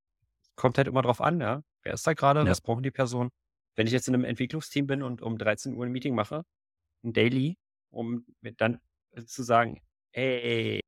[0.55, 1.63] Kommt halt immer drauf an, ja.
[1.83, 2.41] Wer ist da gerade?
[2.41, 2.51] Ja.
[2.51, 3.31] Was brauchen die Personen?
[3.77, 6.45] Wenn ich jetzt in einem Entwicklungsteam bin und um 13 Uhr ein Meeting mache,
[7.05, 7.57] ein Daily,
[7.91, 8.27] um
[8.59, 8.81] dann
[9.27, 9.81] zu sagen,
[10.13, 10.81] ey,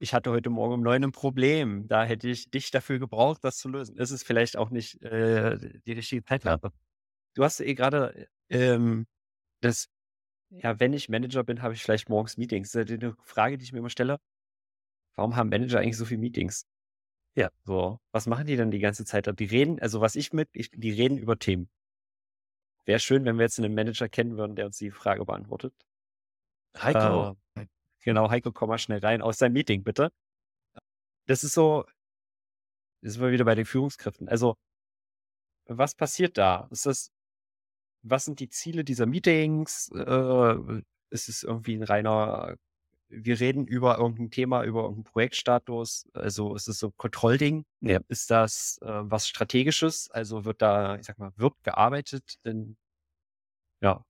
[0.00, 3.58] ich hatte heute Morgen um neun ein Problem, da hätte ich dich dafür gebraucht, das
[3.58, 3.96] zu lösen.
[3.96, 6.72] Ist vielleicht auch nicht äh, die richtige Zeitlampe.
[7.34, 9.06] Du hast eh gerade ähm,
[9.62, 9.88] das,
[10.50, 12.72] ja, wenn ich Manager bin, habe ich vielleicht morgens Meetings.
[12.72, 14.18] Das ist eine Frage, die ich mir immer stelle.
[15.16, 16.66] Warum haben Manager eigentlich so viele Meetings?
[17.34, 18.00] Ja, so.
[18.12, 19.26] Was machen die dann die ganze Zeit?
[19.38, 21.68] Die reden, also was ich mit, ich, die reden über Themen.
[22.84, 25.74] Wäre schön, wenn wir jetzt einen Manager kennen würden, der uns die Frage beantwortet.
[26.76, 27.36] Heiko.
[27.54, 27.66] Äh,
[28.00, 30.12] genau, Heiko, komm mal schnell rein aus seinem Meeting, bitte.
[31.26, 31.84] Das ist so,
[33.00, 34.28] das sind wir wieder bei den Führungskräften.
[34.28, 34.56] Also,
[35.66, 36.68] was passiert da?
[36.70, 37.10] Ist das,
[38.02, 39.90] was sind die Ziele dieser Meetings?
[39.94, 42.56] Äh, ist es irgendwie ein reiner,
[43.08, 46.08] wir reden über irgendein Thema, über irgendeinen Projektstatus?
[46.14, 47.64] Also ist es so Kontrollding?
[47.80, 48.00] Ja.
[48.08, 50.10] Ist das äh, was Strategisches?
[50.10, 52.36] Also wird da, ich sag mal, wird gearbeitet?
[52.44, 52.76] Denn
[53.80, 54.04] ja,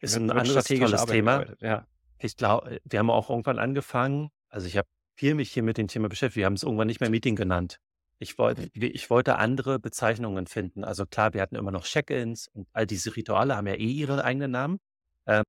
[0.00, 1.46] ist ein anderes tolles Thema.
[1.60, 1.86] Ja.
[2.18, 5.88] Ich glaube, wir haben auch irgendwann angefangen, also ich habe viel mich hier mit dem
[5.88, 6.36] Thema beschäftigt.
[6.36, 7.78] Wir haben es irgendwann nicht mehr Meeting genannt.
[8.18, 10.84] Ich wollte, ich wollte andere Bezeichnungen finden.
[10.84, 14.24] Also klar, wir hatten immer noch Check-ins und all diese Rituale haben ja eh ihre
[14.24, 14.78] eigenen Namen.
[15.26, 15.42] Ähm,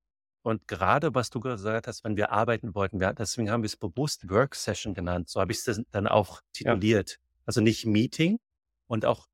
[0.43, 3.77] und gerade was du gesagt hast, wenn wir arbeiten wollten, wir, deswegen haben wir es
[3.77, 5.29] bewusst Work Session genannt.
[5.29, 7.11] So habe ich es dann auch tituliert.
[7.11, 7.17] Ja.
[7.45, 8.39] Also nicht Meeting
[8.87, 9.27] und auch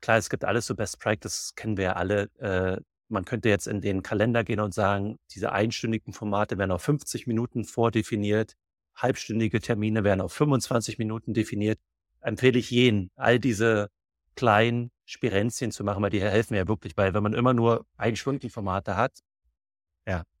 [0.00, 2.30] klar, es gibt alles so Best Practice, kennen wir ja alle.
[2.38, 6.82] Äh, man könnte jetzt in den Kalender gehen und sagen, diese einstündigen Formate werden auf
[6.82, 8.54] 50 Minuten vordefiniert,
[8.94, 11.80] halbstündige Termine werden auf 25 Minuten definiert.
[12.20, 13.90] Empfehle ich jenen, all diese
[14.36, 18.16] kleinen Spirenzien zu machen, weil die helfen ja wirklich, weil wenn man immer nur ein
[18.16, 19.20] Stundenformate hat,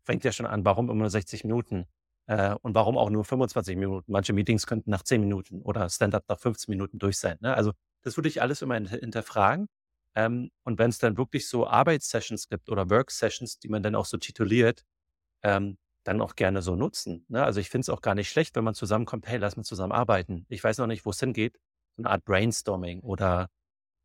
[0.04, 1.86] fängt ja schon an, warum immer nur 60 Minuten
[2.26, 4.10] äh, und warum auch nur 25 Minuten.
[4.12, 7.38] Manche Meetings könnten nach 10 Minuten oder Stand-up nach 15 Minuten durch sein.
[7.40, 7.54] Ne?
[7.54, 9.68] Also das würde ich alles immer hinterfragen.
[10.14, 14.06] Ähm, und wenn es dann wirklich so Arbeitssessions gibt oder Work-Sessions, die man dann auch
[14.06, 14.84] so tituliert,
[15.42, 17.24] ähm, dann auch gerne so nutzen.
[17.28, 17.42] Ne?
[17.42, 19.92] Also ich finde es auch gar nicht schlecht, wenn man zusammenkommt, hey, lass mal zusammen
[19.92, 20.46] arbeiten.
[20.48, 21.58] Ich weiß noch nicht, wo es hingeht.
[21.96, 23.48] So eine Art Brainstorming oder,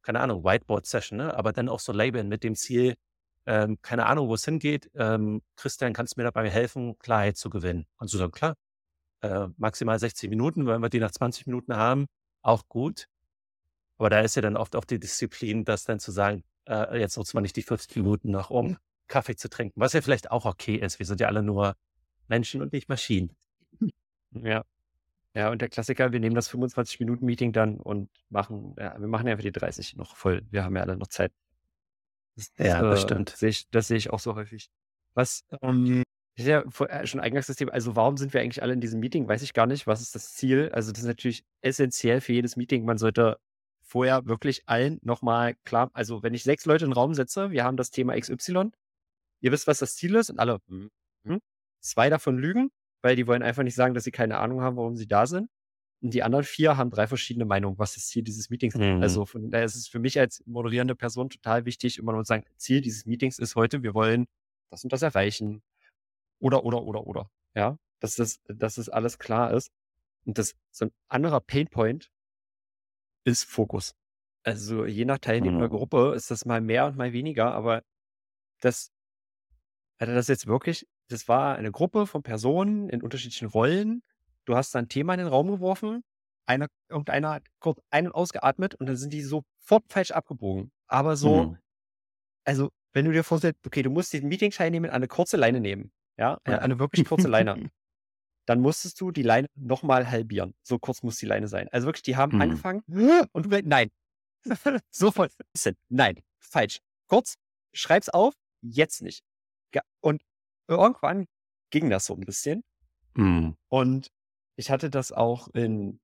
[0.02, 1.36] keine Ahnung, Whiteboard-Session, ne?
[1.36, 2.96] aber dann auch so labeln mit dem Ziel,
[3.50, 4.92] ähm, keine Ahnung, wo es hingeht.
[4.94, 7.88] Ähm, Christian, kannst du mir dabei helfen, Klarheit zu gewinnen?
[7.98, 8.54] Und so sagen, klar,
[9.22, 12.06] äh, maximal 60 Minuten, wenn wir die nach 20 Minuten haben,
[12.44, 13.08] auch gut.
[13.98, 17.18] Aber da ist ja dann oft auch die Disziplin, das dann zu sagen, äh, jetzt
[17.18, 20.46] nutzt man nicht die 50 Minuten noch, um Kaffee zu trinken, was ja vielleicht auch
[20.46, 21.00] okay ist.
[21.00, 21.76] Wir sind ja alle nur
[22.28, 23.36] Menschen und nicht Maschinen.
[24.32, 24.64] Ja.
[25.34, 29.44] Ja, und der Klassiker, wir nehmen das 25-Minuten-Meeting dann und machen, ja, wir machen einfach
[29.44, 30.44] die 30 noch voll.
[30.52, 31.32] Wir haben ja alle noch Zeit.
[32.56, 33.30] Das, ja, das äh, stimmt.
[33.30, 34.70] Sehe ich, das sehe ich auch so häufig.
[35.14, 36.04] Was, ähm,
[36.40, 39.00] ist ja äh, schon eingangs das Thema, also warum sind wir eigentlich alle in diesem
[39.00, 39.28] Meeting?
[39.28, 39.88] Weiß ich gar nicht.
[39.88, 40.70] Was ist das Ziel?
[40.74, 42.86] Also, das ist natürlich essentiell für jedes Meeting.
[42.86, 43.38] Man sollte
[43.82, 47.64] vorher wirklich allen nochmal klar, also wenn ich sechs Leute in den Raum setze, wir
[47.64, 48.70] haben das Thema XY,
[49.42, 50.90] ihr wisst, was das Ziel ist und alle, hm,
[51.26, 51.40] hm,
[51.82, 52.70] zwei davon lügen,
[53.02, 55.50] weil die wollen einfach nicht sagen, dass sie keine Ahnung haben, warum sie da sind.
[56.02, 58.82] Und die anderen vier haben drei verschiedene Meinungen, was das Ziel dieses Meetings ist.
[58.82, 59.02] Mhm.
[59.02, 62.30] Also von daher ist es für mich als moderierende Person total wichtig, immer nur zu
[62.30, 64.26] sagen, Ziel dieses Meetings ist heute, wir wollen
[64.70, 65.62] das und das erreichen.
[66.40, 67.30] Oder, oder, oder, oder.
[67.54, 69.72] Ja, dass das, dass das alles klar ist.
[70.26, 72.12] Und das, so ein anderer Painpoint
[73.26, 73.96] ist Fokus.
[74.44, 75.72] Also je nach teilnehmender mhm.
[75.72, 77.84] Gruppe ist das mal mehr und mal weniger, aber
[78.62, 78.92] das,
[80.00, 84.02] hatte das jetzt wirklich, das war eine Gruppe von Personen in unterschiedlichen Rollen.
[84.46, 86.04] Du hast ein Thema in den Raum geworfen,
[86.46, 90.72] einer, irgendeiner hat kurz ein- und ausgeatmet und dann sind die sofort falsch abgebogen.
[90.88, 91.58] Aber so, mhm.
[92.44, 96.40] also wenn du dir vorstellst, okay, du musst den Meeting-Teilnehmer eine kurze Leine nehmen, ja,
[96.48, 96.58] ja.
[96.58, 97.70] eine wirklich kurze Leine,
[98.48, 100.56] dann musstest du die Leine nochmal halbieren.
[100.64, 101.70] So kurz muss die Leine sein.
[101.70, 102.42] Also wirklich, die haben mhm.
[102.42, 102.84] angefangen
[103.32, 103.92] und du, nein,
[104.90, 105.32] sofort,
[105.90, 106.80] nein, falsch.
[107.08, 107.36] Kurz,
[107.74, 109.24] schreib's auf, jetzt nicht.
[110.02, 110.24] Und
[110.68, 111.28] irgendwann
[111.72, 112.64] ging das so ein bisschen.
[113.16, 113.56] Mhm.
[113.68, 114.12] Und
[114.60, 116.02] ich hatte das auch in,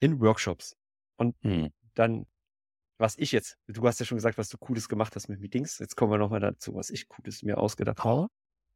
[0.00, 0.76] in Workshops.
[1.18, 1.70] Und mhm.
[1.94, 2.26] dann,
[2.96, 5.78] was ich jetzt, du hast ja schon gesagt, was du Cooles gemacht hast mit Meetings.
[5.78, 8.28] Jetzt kommen wir nochmal dazu, was ich Cooles mir ausgedacht habe.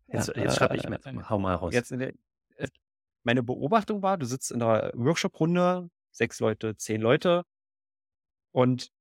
[0.08, 1.72] Jetzt, ja, jetzt schreibe ich mir, äh, hau mal raus.
[1.72, 2.12] Jetzt der,
[2.56, 2.68] äh,
[3.22, 7.44] meine Beobachtung war, du sitzt in einer Workshop-Runde, sechs Leute, zehn Leute.
[8.52, 8.92] Und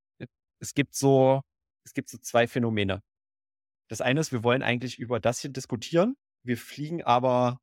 [0.60, 1.42] es gibt so,
[1.84, 3.04] es gibt so zwei Phänomene.
[3.90, 6.16] Das eine ist, wir wollen eigentlich über das hier diskutieren.
[6.42, 7.60] Wir fliegen aber,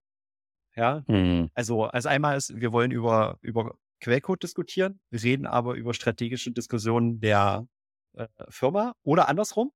[0.76, 1.50] ja, mhm.
[1.54, 5.00] also, also einmal ist, wir wollen über, über Quellcode diskutieren.
[5.10, 7.66] Wir reden aber über strategische Diskussionen der
[8.14, 9.72] äh, Firma oder andersrum.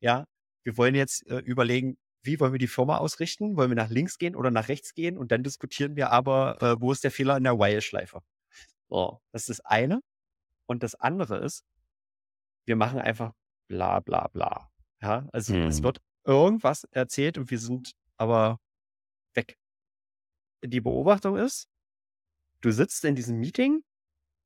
[0.00, 0.26] Ja,
[0.64, 3.56] wir wollen jetzt äh, überlegen, wie wollen wir die Firma ausrichten?
[3.56, 5.18] Wollen wir nach links gehen oder nach rechts gehen?
[5.18, 8.20] Und dann diskutieren wir aber, äh, wo ist der Fehler in der While-Schleife?
[8.88, 10.00] So, das ist das eine.
[10.66, 11.64] Und das andere ist,
[12.66, 13.32] wir machen einfach
[13.68, 14.70] bla bla bla.
[15.00, 15.66] Ja, also hm.
[15.66, 18.60] es wird irgendwas erzählt und wir sind aber
[19.34, 19.58] weg.
[20.64, 21.68] Die Beobachtung ist,
[22.60, 23.82] du sitzt in diesem Meeting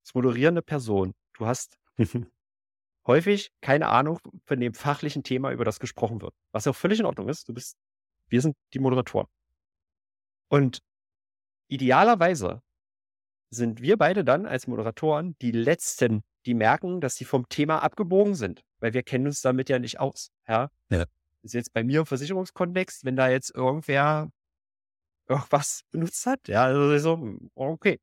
[0.02, 1.14] als moderierende Person.
[1.34, 1.78] Du hast
[3.06, 6.34] häufig keine Ahnung von dem fachlichen Thema, über das gesprochen wird.
[6.52, 7.48] Was auch völlig in Ordnung ist.
[7.48, 7.76] Du bist,
[8.28, 9.28] wir sind die Moderatoren.
[10.48, 10.80] Und
[11.68, 12.62] idealerweise
[13.50, 18.34] sind wir beide dann als Moderatoren die Letzten, die merken, dass sie vom Thema abgebogen
[18.34, 20.30] sind, weil wir kennen uns damit ja nicht aus.
[20.48, 20.70] Ja.
[20.90, 21.04] ja.
[21.42, 24.30] Das ist jetzt bei mir im Versicherungskontext, wenn da jetzt irgendwer
[25.28, 27.98] irgendwas benutzt hat, ja, also so, okay.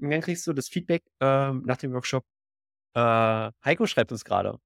[0.00, 2.24] Und dann kriegst du das Feedback äh, nach dem Workshop.
[2.94, 4.58] Äh, Heiko schreibt uns gerade.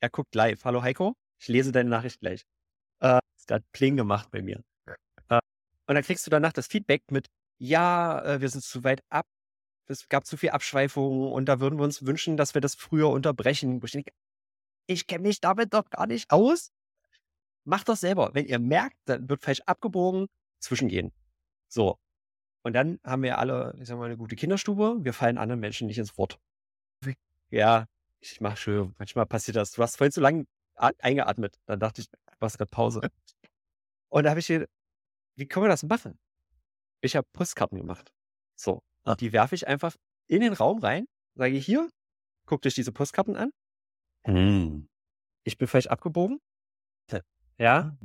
[0.00, 0.64] Er guckt live.
[0.64, 2.44] Hallo Heiko, ich lese deine Nachricht gleich.
[3.00, 4.62] Äh, ist gerade Pling gemacht bei mir.
[5.28, 5.40] Äh,
[5.86, 9.26] und dann kriegst du danach das Feedback mit, ja, äh, wir sind zu weit ab,
[9.86, 13.10] es gab zu viel Abschweifungen und da würden wir uns wünschen, dass wir das früher
[13.10, 13.80] unterbrechen.
[13.84, 14.04] Ich,
[14.86, 16.70] ich kenne mich damit doch gar nicht aus.
[17.64, 18.30] Macht das selber.
[18.34, 20.26] Wenn ihr merkt, dann wird falsch abgebogen,
[20.60, 21.12] zwischengehen.
[21.72, 21.98] So.
[22.64, 24.98] Und dann haben wir alle, ich sag mal, eine gute Kinderstube.
[25.00, 26.38] Wir fallen anderen Menschen nicht ins Wort.
[27.50, 27.86] Ja,
[28.20, 28.94] ich mach schön.
[28.98, 29.72] Manchmal passiert das.
[29.72, 31.58] Du hast vorhin zu lange eingeatmet.
[31.66, 33.00] Dann dachte ich, du hast gerade Pause.
[34.10, 34.68] Und da habe ich hier,
[35.36, 36.18] wie können wir das machen?
[37.00, 38.12] Ich habe Postkarten gemacht.
[38.54, 38.82] So.
[39.04, 39.16] Ah.
[39.16, 39.96] Die werfe ich einfach
[40.28, 41.90] in den Raum rein, sage hier,
[42.46, 43.50] guckt euch diese Postkarten an.
[44.24, 44.88] Hm.
[45.44, 46.38] Ich bin vielleicht abgebogen.
[47.58, 47.96] Ja.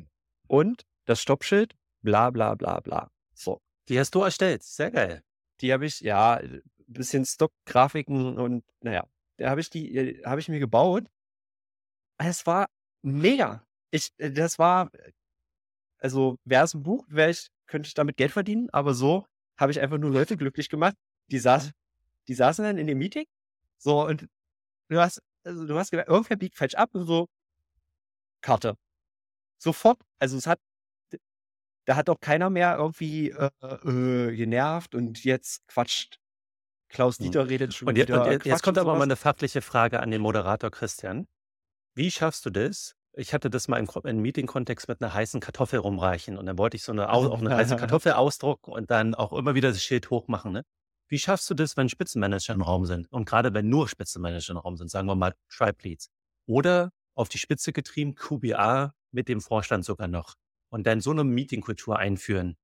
[0.48, 3.12] Und das Stoppschild, bla bla bla bla.
[3.38, 3.62] So.
[3.88, 4.64] Die hast du erstellt.
[4.64, 5.24] Sehr geil.
[5.62, 9.08] Die habe ich, ja, ein bisschen Stock-Grafiken und naja.
[9.38, 11.06] da habe ich die, äh, habe ich mir gebaut.
[12.18, 12.68] Es war
[13.04, 13.66] mega.
[13.92, 14.92] Ich, äh, das war,
[16.00, 19.26] also wäre es ein Buch, wäre ich, könnte ich damit Geld verdienen, aber so
[19.58, 20.96] habe ich einfach nur Leute glücklich gemacht.
[21.32, 21.72] Die saßen,
[22.28, 23.26] die saßen dann in dem Meeting,
[23.78, 24.28] so und
[24.90, 27.28] du hast, also du hast gemerkt, irgendwer biegt falsch ab und so
[28.42, 28.78] Karte.
[29.58, 30.00] Sofort.
[30.20, 30.60] Also es hat,
[31.88, 36.20] da hat auch keiner mehr irgendwie äh, äh, genervt und jetzt quatscht.
[36.90, 37.26] Klaus Hm.
[37.26, 38.24] Dieter redet schon Und, wieder.
[38.26, 41.28] und jetzt, jetzt kommt aber mal eine fachliche Frage an den Moderator Christian.
[41.96, 42.94] Wie schaffst du das?
[43.14, 46.78] Ich hatte das mal im, im Meeting-Kontext mit einer heißen Kartoffel rumreichen und dann wollte
[46.78, 49.82] ich so eine, au- auf eine heiße Kartoffel ausdrucken und dann auch immer wieder das
[49.82, 50.52] Schild hochmachen.
[50.52, 50.64] Ne?
[51.10, 53.12] Wie schaffst du das, wenn Spitzenmanager im Raum sind?
[53.12, 56.10] Und gerade wenn nur Spitzenmanager im Raum sind, sagen wir mal Tribe Leads.
[56.48, 60.36] Oder auf die Spitze getrieben, QBA mit dem Vorstand sogar noch.
[60.70, 62.58] Und dann so eine Meetingkultur einführen.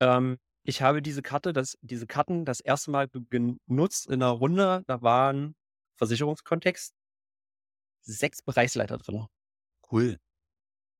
[0.00, 4.84] Ähm, ich habe diese Karte, das, diese Karten das erste Mal genutzt in einer Runde.
[4.86, 5.54] Da waren
[5.96, 6.94] Versicherungskontext
[8.02, 9.26] sechs Bereichsleiter drin.
[9.90, 10.18] Cool.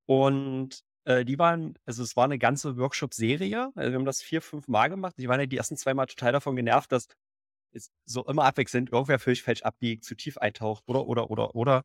[0.06, 3.72] Und äh, die waren, also es war eine ganze Workshop-Serie.
[3.74, 5.14] Also wir haben das vier, fünf Mal gemacht.
[5.18, 7.06] Die waren ja die ersten zwei Mal total davon genervt, dass
[7.72, 11.84] es so immer abwechselnd irgendwer völlig falsch abbiegt, zu tief eintaucht oder, oder, oder, oder.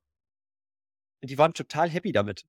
[1.24, 2.46] Die waren total happy damit.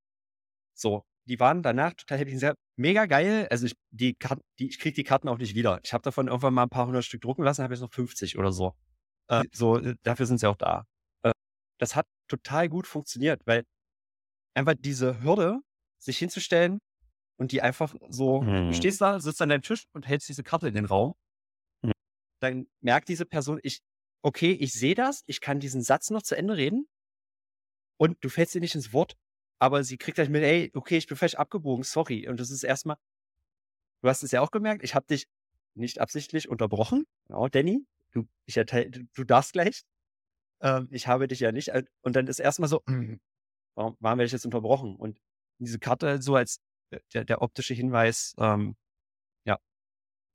[0.74, 2.36] So, die waren danach total happy.
[2.38, 3.46] Sehr, mega geil.
[3.50, 5.80] Also ich, die Karten, die, ich krieg die Karten auch nicht wieder.
[5.84, 8.38] Ich habe davon irgendwann mal ein paar hundert Stück drucken lassen, habe jetzt noch 50
[8.38, 8.74] oder so.
[9.28, 10.84] Äh, so, äh, dafür sind sie auch da.
[11.22, 11.32] Äh,
[11.78, 13.64] das hat total gut funktioniert, weil
[14.54, 15.60] einfach diese Hürde,
[16.00, 16.78] sich hinzustellen
[17.38, 18.68] und die einfach so, Mhm.
[18.68, 21.14] du stehst da, sitzt an deinem Tisch und hältst diese Karte in den Raum.
[21.82, 21.92] Mhm.
[22.40, 23.80] Dann merkt diese Person, ich,
[24.22, 26.88] okay, ich sehe das, ich kann diesen Satz noch zu Ende reden
[28.00, 29.16] und du fällst dir nicht ins Wort,
[29.58, 32.28] aber sie kriegt gleich mit, ey, okay, ich bin falsch abgebogen, sorry.
[32.28, 32.96] Und das ist erstmal,
[34.02, 35.26] du hast es ja auch gemerkt, ich habe dich
[35.74, 37.06] nicht absichtlich unterbrochen.
[37.26, 39.82] Genau, Danny, du, ich erteil, du, darfst gleich.
[40.60, 41.68] Ähm, ich habe dich ja nicht.
[41.68, 43.20] äh, Und dann ist erstmal so, "Hm,
[43.74, 44.96] warum, warum werde ich jetzt unterbrochen?
[44.96, 45.20] Und
[45.58, 48.76] diese Karte so als äh, der, der optische Hinweis, ähm,
[49.44, 49.58] ja.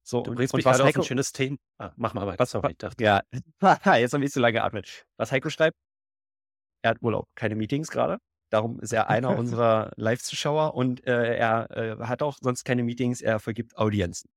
[0.03, 1.57] So, Du und, bringst und mich was gerade auf ein Heiko, schönes Thema.
[1.77, 2.39] Ah, mach mal weiter.
[2.39, 3.03] was, Sorry, dachte.
[3.03, 3.21] ja,
[3.97, 5.05] jetzt habe ich zu lange geatmet.
[5.17, 5.77] Was Heiko schreibt,
[6.83, 8.19] er hat Urlaub, keine Meetings gerade.
[8.54, 13.22] Darum ist er einer unserer Live-Zuschauer und äh, er äh, hat auch sonst keine Meetings,
[13.22, 14.30] er vergibt Audienzen.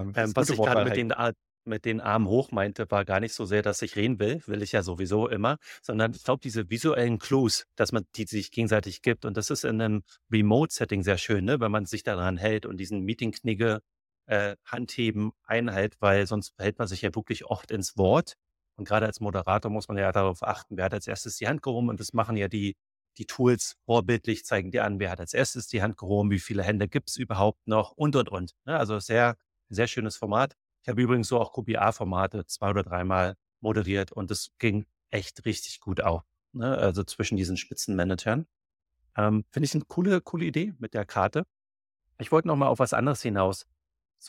[0.00, 1.34] Ähm, Ähm, was ich gerade mit den, Ar-
[1.66, 4.62] mit den Armen hoch meinte, war gar nicht so sehr, dass ich reden will, will
[4.62, 9.02] ich ja sowieso immer, sondern ich glaube, diese visuellen Clues, dass man die sich gegenseitig
[9.02, 11.60] gibt und das ist in einem Remote-Setting sehr schön, ne?
[11.60, 13.80] wenn man sich daran hält und diesen Meeting-Knigge
[14.26, 18.34] äh, Handheben einhält, weil sonst hält man sich ja wirklich oft ins Wort
[18.76, 21.62] und gerade als Moderator muss man ja darauf achten, wer hat als erstes die Hand
[21.62, 22.74] gehoben und das machen ja die,
[23.18, 26.62] die Tools vorbildlich, zeigen dir an, wer hat als erstes die Hand gehoben, wie viele
[26.62, 28.52] Hände gibt es überhaupt noch und, und, und.
[28.64, 28.78] Ne?
[28.78, 29.36] Also sehr,
[29.68, 30.56] sehr schönes Format.
[30.82, 35.80] Ich habe übrigens so auch QBA-Formate zwei oder dreimal moderiert und es ging echt richtig
[35.80, 36.24] gut auch.
[36.52, 36.76] Ne?
[36.76, 38.46] Also zwischen diesen Spitzenmanagern.
[39.16, 41.46] Ähm, Finde ich eine coole, coole Idee mit der Karte.
[42.18, 43.66] Ich wollte noch mal auf was anderes hinaus.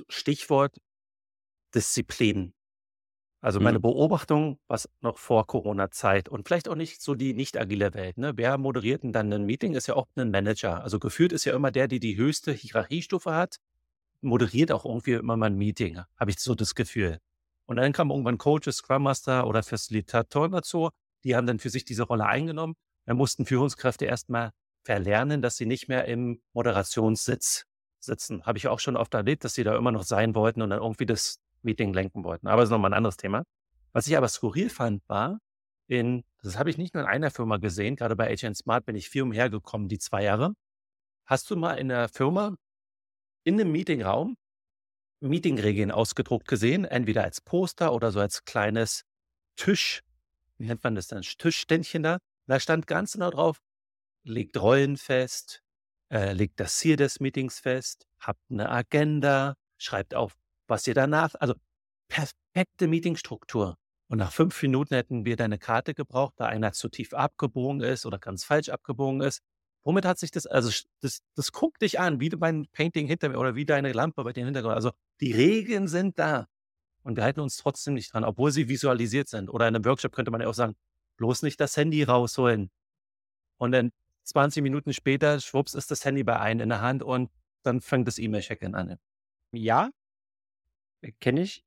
[0.09, 0.77] Stichwort
[1.73, 2.53] Disziplin.
[3.41, 3.81] Also meine Mhm.
[3.81, 8.17] Beobachtung, was noch vor Corona-Zeit und vielleicht auch nicht so die nicht agile Welt.
[8.17, 8.33] Ne?
[8.35, 9.73] Wer moderiert denn dann ein Meeting?
[9.73, 10.83] Ist ja auch ein Manager.
[10.83, 13.57] Also gefühlt ist ja immer der, der die höchste Hierarchiestufe hat,
[14.21, 17.19] moderiert auch irgendwie immer mal ein Meeting, habe ich so das Gefühl.
[17.65, 20.89] Und dann kamen irgendwann Coaches, Scrum Master oder Facilitatoren dazu,
[21.23, 22.75] die haben dann für sich diese Rolle eingenommen.
[23.05, 24.51] Dann mussten Führungskräfte erstmal
[24.83, 27.65] verlernen, dass sie nicht mehr im Moderationssitz
[27.99, 28.45] sitzen.
[28.45, 30.81] Habe ich auch schon oft erlebt, dass sie da immer noch sein wollten und dann
[30.81, 32.47] irgendwie das Meeting lenken wollten.
[32.47, 33.43] Aber das ist nochmal ein anderes Thema.
[33.93, 35.39] Was ich aber skurril fand, war,
[35.87, 38.95] in, das habe ich nicht nur in einer Firma gesehen, gerade bei HN Smart bin
[38.95, 40.53] ich viel umhergekommen, die zwei Jahre.
[41.25, 42.55] Hast du mal in einer Firma
[43.43, 44.37] in einem Meetingraum
[45.21, 49.03] Meetingregeln ausgedruckt gesehen, entweder als Poster oder so als kleines
[49.55, 50.01] Tisch,
[50.57, 52.17] wie nennt man das dann, Tischständchen da.
[52.47, 53.61] Da stand ganz genau drauf,
[54.23, 55.61] legt Rollen fest,
[56.09, 60.35] äh, legt das Ziel des Meetings fest, habt eine Agenda, schreibt auf,
[60.71, 61.53] was ihr danach, also
[62.07, 63.77] perfekte Meetingstruktur.
[64.07, 68.05] Und nach fünf Minuten hätten wir deine Karte gebraucht, da einer zu tief abgebogen ist
[68.05, 69.41] oder ganz falsch abgebogen ist.
[69.83, 73.37] Womit hat sich das, also das, das guckt dich an, wie mein Painting hinter mir
[73.37, 74.75] oder wie deine Lampe bei dir im Hintergrund.
[74.75, 76.47] Also die Regeln sind da.
[77.03, 79.49] Und wir halten uns trotzdem nicht dran, obwohl sie visualisiert sind.
[79.49, 80.75] Oder in einem Workshop könnte man ja auch sagen,
[81.17, 82.69] bloß nicht das Handy rausholen.
[83.57, 83.91] Und dann
[84.23, 87.31] 20 Minuten später, schwupps, ist das Handy bei einem in der Hand und
[87.63, 88.97] dann fängt das E-Mail-Check-In an.
[89.51, 89.89] Ja,
[91.19, 91.63] kenne ich.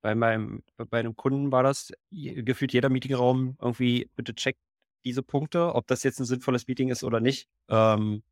[0.00, 4.60] Bei meinem, bei einem Kunden war das gefühlt jeder Meetingraum irgendwie, bitte checkt
[5.04, 7.48] diese Punkte, ob das jetzt ein sinnvolles Meeting ist oder nicht.
[7.68, 8.22] Ähm,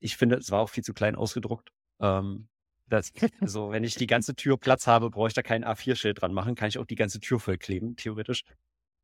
[0.00, 1.70] ich finde, es war auch viel zu klein ausgedruckt.
[2.00, 2.48] Ähm,
[2.88, 6.34] das, also, wenn ich die ganze Tür Platz habe, brauche ich da kein A4-Schild dran
[6.34, 8.44] machen, kann ich auch die ganze Tür voll kleben, theoretisch.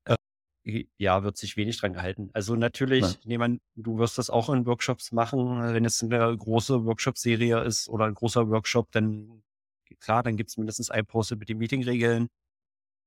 [0.05, 2.31] Äh, ja, wird sich wenig dran gehalten.
[2.35, 3.19] Also natürlich, Ja.
[3.25, 8.05] nehmen du wirst das auch in Workshops machen, wenn es eine große Workshop-Serie ist oder
[8.07, 9.43] ein großer Workshop, dann
[9.97, 12.29] klar, dann gibt es mindestens ein Post mit den Meetingregeln.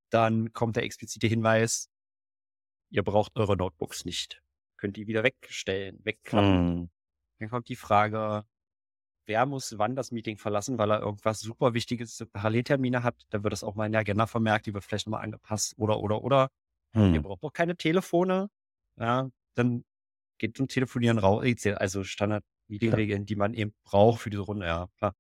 [0.09, 1.89] Dann kommt der explizite Hinweis,
[2.91, 4.41] ihr braucht eure Notebooks nicht.
[4.77, 6.81] Könnt ihr wieder wegstellen, wegklappen.
[6.81, 6.89] Hm.
[7.39, 8.45] Dann kommt die Frage,
[9.25, 13.15] wer muss wann das Meeting verlassen, weil er irgendwas super Wichtiges, Paralleltermine hat.
[13.29, 15.99] Dann wird das auch mal in der Agenda vermerkt, die wird vielleicht nochmal angepasst oder,
[15.99, 16.49] oder, oder.
[16.95, 17.23] Ihr Hm.
[17.23, 18.49] braucht auch keine Telefone.
[18.99, 19.83] Ja, dann
[20.37, 21.43] geht zum Telefonieren raus.
[21.77, 24.67] Also Standard-Meeting-Regeln, die man eben braucht für diese Runde.
[24.67, 25.15] Ja, klar.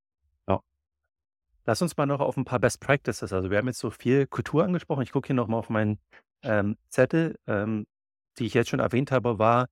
[1.65, 3.31] Lass uns mal noch auf ein paar Best Practices.
[3.31, 5.03] Also wir haben jetzt so viel Kultur angesprochen.
[5.03, 5.99] Ich gucke hier nochmal auf meinen
[6.43, 7.85] ähm, Zettel, ähm,
[8.37, 9.67] die ich jetzt schon erwähnt habe, war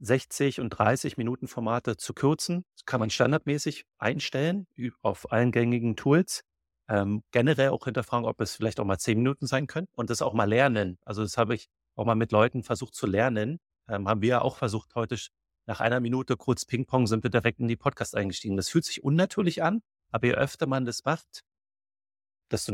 [0.00, 2.64] 60 und 30 Minuten Formate zu kürzen.
[2.76, 4.66] Das kann man standardmäßig einstellen
[5.02, 6.42] auf allen gängigen Tools.
[6.88, 10.22] Ähm, generell auch hinterfragen, ob es vielleicht auch mal 10 Minuten sein können und das
[10.22, 10.98] auch mal lernen.
[11.04, 13.58] Also das habe ich auch mal mit Leuten versucht zu lernen.
[13.88, 15.16] Ähm, haben wir ja auch versucht heute
[15.66, 18.56] nach einer Minute kurz Ping-Pong sind wir direkt in die Podcast eingestiegen.
[18.56, 21.42] Das fühlt sich unnatürlich an, aber je öfter man das macht,
[22.50, 22.72] desto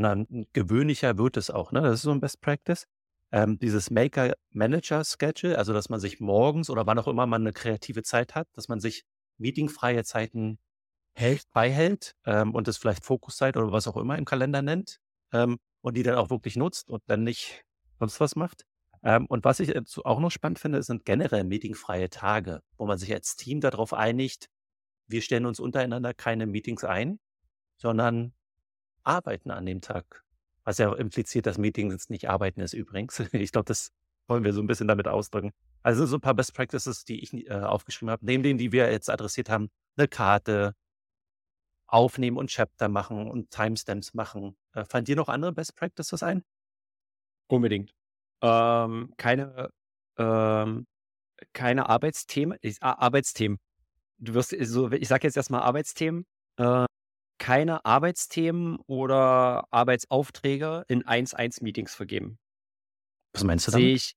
[0.53, 1.71] gewöhnlicher wird es auch.
[1.71, 1.81] Ne?
[1.81, 2.85] Das ist so ein Best Practice.
[3.31, 8.03] Ähm, dieses Maker-Manager-Schedule, also dass man sich morgens oder wann auch immer man eine kreative
[8.03, 9.03] Zeit hat, dass man sich
[9.37, 10.59] meetingfreie Zeiten
[11.15, 14.99] hält, beihält ähm, und es vielleicht Fokuszeit oder was auch immer im Kalender nennt
[15.31, 17.63] ähm, und die dann auch wirklich nutzt und dann nicht
[17.99, 18.65] sonst was macht.
[19.03, 19.73] Ähm, und was ich
[20.05, 24.47] auch noch spannend finde, sind generell meetingfreie Tage, wo man sich als Team darauf einigt,
[25.13, 27.19] wir stellen uns untereinander keine Meetings ein,
[27.77, 28.33] sondern
[29.03, 30.23] arbeiten an dem Tag.
[30.65, 33.19] Was ja auch impliziert, dass Meetings nicht arbeiten ist übrigens.
[33.33, 33.91] Ich glaube, das
[34.27, 35.51] wollen wir so ein bisschen damit ausdrücken.
[35.81, 38.91] Also so ein paar Best Practices, die ich äh, aufgeschrieben habe, neben denen, die wir
[38.91, 40.75] jetzt adressiert haben, eine Karte,
[41.87, 44.57] aufnehmen und Chapter machen und Timestamps machen.
[44.73, 46.43] Äh, fallen dir noch andere Best Practices ein?
[47.47, 47.93] Unbedingt.
[48.41, 49.69] Ähm, keine,
[50.17, 50.87] ähm,
[51.53, 52.57] keine Arbeitsthemen.
[52.81, 53.59] Arbeitsthemen.
[54.19, 56.25] Du wirst, so, ich sage jetzt erstmal Arbeitsthemen.
[56.57, 56.85] Äh,
[57.39, 62.37] keine Arbeitsthemen oder Arbeitsaufträge in 1-1-Meetings vergeben.
[63.33, 63.95] Was meinst du Sehe damit?
[63.95, 64.15] ich,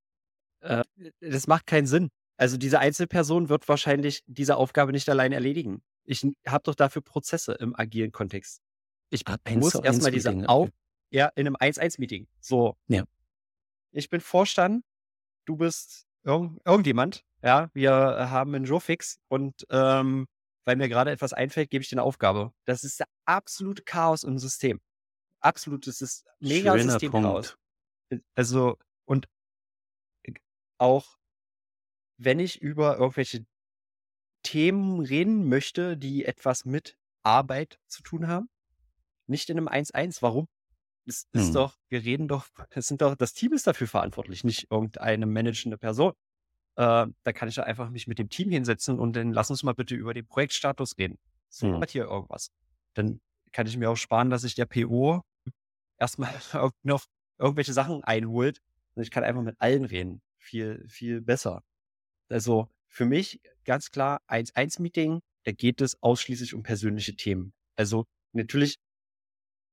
[0.61, 0.85] äh,
[1.21, 2.11] das macht keinen Sinn.
[2.37, 5.83] Also diese Einzelperson wird wahrscheinlich diese Aufgabe nicht allein erledigen.
[6.05, 8.61] Ich habe doch dafür Prozesse im agilen Kontext.
[9.11, 10.77] Ich Ah, muss erstmal diese Eins-zu-eins-Meeting, Auf, okay.
[11.11, 12.29] ja, in einem 1-1-Meeting.
[12.41, 12.77] So.
[12.89, 13.05] Ja.
[13.93, 14.85] Ich bin Vorstand,
[15.47, 20.27] du bist irgend, irgendjemand, ja, wir haben einen Joe-Fix und ähm,
[20.65, 22.53] weil mir gerade etwas einfällt, gebe ich dir eine Aufgabe.
[22.65, 24.81] Das ist der absolute Chaos im System.
[25.41, 27.57] Absolut, das ist mega Systemchaos.
[28.11, 28.25] Punkt.
[28.35, 29.29] Also, und
[30.79, 31.19] auch
[32.19, 33.47] wenn ich über irgendwelche
[34.43, 38.49] Themen reden möchte, die etwas mit Arbeit zu tun haben,
[39.29, 40.23] nicht in einem 1-1.
[40.23, 40.49] Warum?
[41.07, 41.55] Es ist Hm.
[41.55, 45.79] doch, wir reden doch, es sind doch, das Team ist dafür verantwortlich, nicht irgendeine managende
[45.79, 46.13] Person.
[46.77, 49.63] Äh, da kann ich ja einfach mich mit dem Team hinsetzen und dann lass uns
[49.63, 51.19] mal bitte über den Projektstatus reden.
[51.49, 51.81] So Hm.
[51.81, 52.51] hat hier irgendwas.
[52.95, 53.21] Dann
[53.53, 55.23] kann ich mir auch sparen, dass sich der PO
[55.99, 56.31] erstmal
[56.83, 57.07] noch
[57.39, 58.61] irgendwelche Sachen einholt
[58.95, 60.23] und ich kann einfach mit allen reden.
[60.39, 61.63] Viel, viel besser.
[62.29, 67.53] Also für mich ganz klar 1-1-Meeting, da geht es ausschließlich um persönliche Themen.
[67.77, 68.79] Also natürlich,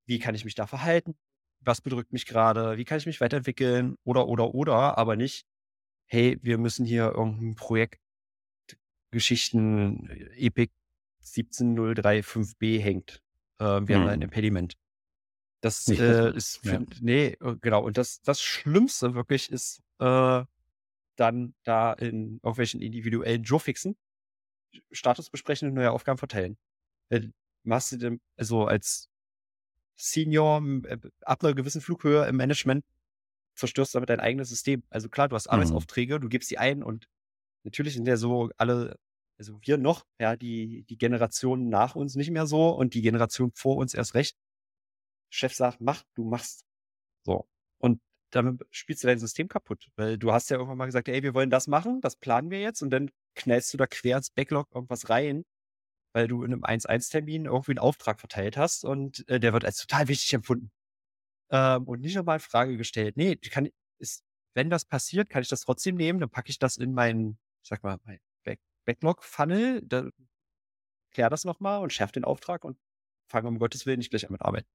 [0.06, 1.16] wie kann ich mich da verhalten?
[1.62, 2.78] Was bedrückt mich gerade?
[2.78, 3.96] Wie kann ich mich weiterentwickeln?
[4.04, 5.46] Oder, oder, oder, aber nicht,
[6.14, 8.00] hey, wir müssen hier irgendein Projekt
[9.10, 10.72] Geschichten äh, Epic
[11.24, 13.24] 17035b hängt.
[13.60, 14.22] Äh, wir haben da ein Hm.
[14.22, 14.76] Impediment.
[15.62, 16.74] Das Nicht äh, ist, ja.
[16.74, 17.84] für, nee, äh, genau.
[17.84, 20.44] Und das, das Schlimmste wirklich ist, äh,
[21.16, 23.96] dann da in irgendwelchen individuellen Joe-Fixen
[24.92, 26.58] Status besprechen und neue Aufgaben verteilen.
[27.10, 27.30] Äh,
[27.64, 29.10] machst du denn, also als
[29.96, 32.86] Senior äh, ab einer gewissen Flughöhe im Management
[33.56, 34.84] zerstörst damit dein eigenes System.
[34.90, 35.54] Also klar, du hast Mhm.
[35.54, 37.08] Arbeitsaufträge, du gibst die ein und
[37.64, 38.98] natürlich sind ja so alle,
[39.38, 43.52] also wir noch, ja, die, die Generation nach uns nicht mehr so und die Generation
[43.56, 44.38] vor uns erst recht.
[45.30, 46.66] Chef sagt, mach, du machst.
[47.24, 47.48] So.
[47.80, 51.24] Und damit spielst du dein System kaputt, weil du hast ja irgendwann mal gesagt, ey,
[51.24, 54.32] wir wollen das machen, das planen wir jetzt und dann knallst du da quer ins
[54.32, 55.44] Backlog irgendwas rein,
[56.14, 59.78] weil du in einem 1-1-Termin irgendwie einen Auftrag verteilt hast und äh, der wird als
[59.78, 60.72] total wichtig empfunden.
[61.54, 63.16] Ähm, und nicht nochmal in Frage gestellt.
[63.16, 64.24] Nee, kann, ist,
[64.56, 67.70] wenn das passiert, kann ich das trotzdem nehmen, dann packe ich das in meinen, ich
[67.70, 70.10] sag mal, mein Back Backlog-Funnel, da
[71.12, 72.78] klär das nochmal und schärf den Auftrag und
[73.30, 74.66] fange um Gottes Willen nicht gleich an mit Arbeit.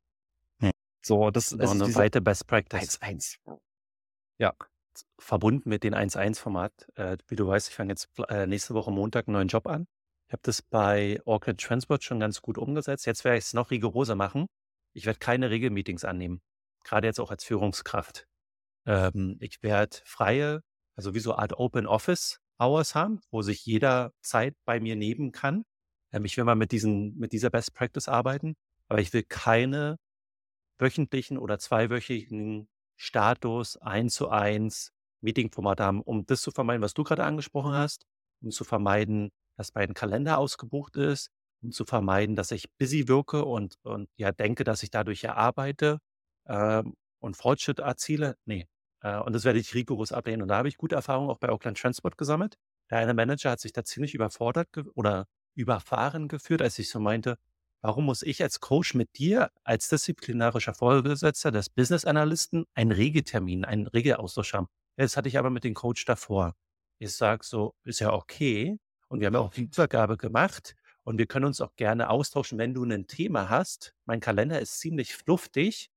[0.60, 0.70] Hm.
[1.04, 3.00] So, das also eine diese weite Best Practice.
[3.02, 3.38] 1-1.
[5.18, 6.90] verbunden mit dem 1-1-Format.
[6.94, 9.88] Äh, wie du weißt, ich fange jetzt äh, nächste Woche Montag einen neuen Job an.
[10.28, 13.04] Ich habe das bei Auckland Transport schon ganz gut umgesetzt.
[13.04, 14.46] Jetzt werde ich es noch rigoroser machen.
[14.92, 16.40] Ich werde keine Regelmeetings annehmen,
[16.88, 18.26] gerade jetzt auch als Führungskraft.
[18.86, 20.62] Ähm, ich werde freie
[20.98, 24.96] also wie so eine Art Open Office Hours haben, wo sich jeder Zeit bei mir
[24.96, 25.64] nehmen kann.
[26.12, 28.56] Ähm, ich will mal mit diesen, mit dieser Best Practice arbeiten,
[28.88, 29.96] aber ich will keine
[30.78, 37.04] wöchentlichen oder zweiwöchigen Status eins zu eins Meetingformate haben, um das zu vermeiden, was du
[37.04, 38.04] gerade angesprochen hast,
[38.42, 41.30] um zu vermeiden, dass mein Kalender ausgebucht ist,
[41.62, 45.34] um zu vermeiden, dass ich busy wirke und, und ja denke, dass ich dadurch ja
[45.34, 46.00] arbeite
[46.48, 48.36] ähm, und Fortschritt erziele.
[48.44, 48.66] Nee.
[49.02, 50.42] Äh, und das werde ich rigoros ablehnen.
[50.42, 52.56] Und da habe ich gute Erfahrungen auch bei Oakland Transport gesammelt.
[52.90, 57.36] Der eine Manager hat sich da ziemlich überfordert oder überfahren geführt, als ich so meinte,
[57.82, 63.64] warum muss ich als Coach mit dir als disziplinarischer Vorgesetzter des Business Analysten einen Regeltermin,
[63.64, 64.68] einen Regelaustausch haben?
[64.96, 66.54] Das hatte ich aber mit dem Coach davor.
[66.98, 68.78] Ich sage so, ist ja okay.
[69.08, 70.74] Und wir haben ja auch die Übergabe gemacht.
[71.04, 73.94] Und wir können uns auch gerne austauschen, wenn du ein Thema hast.
[74.04, 75.90] Mein Kalender ist ziemlich fluftig.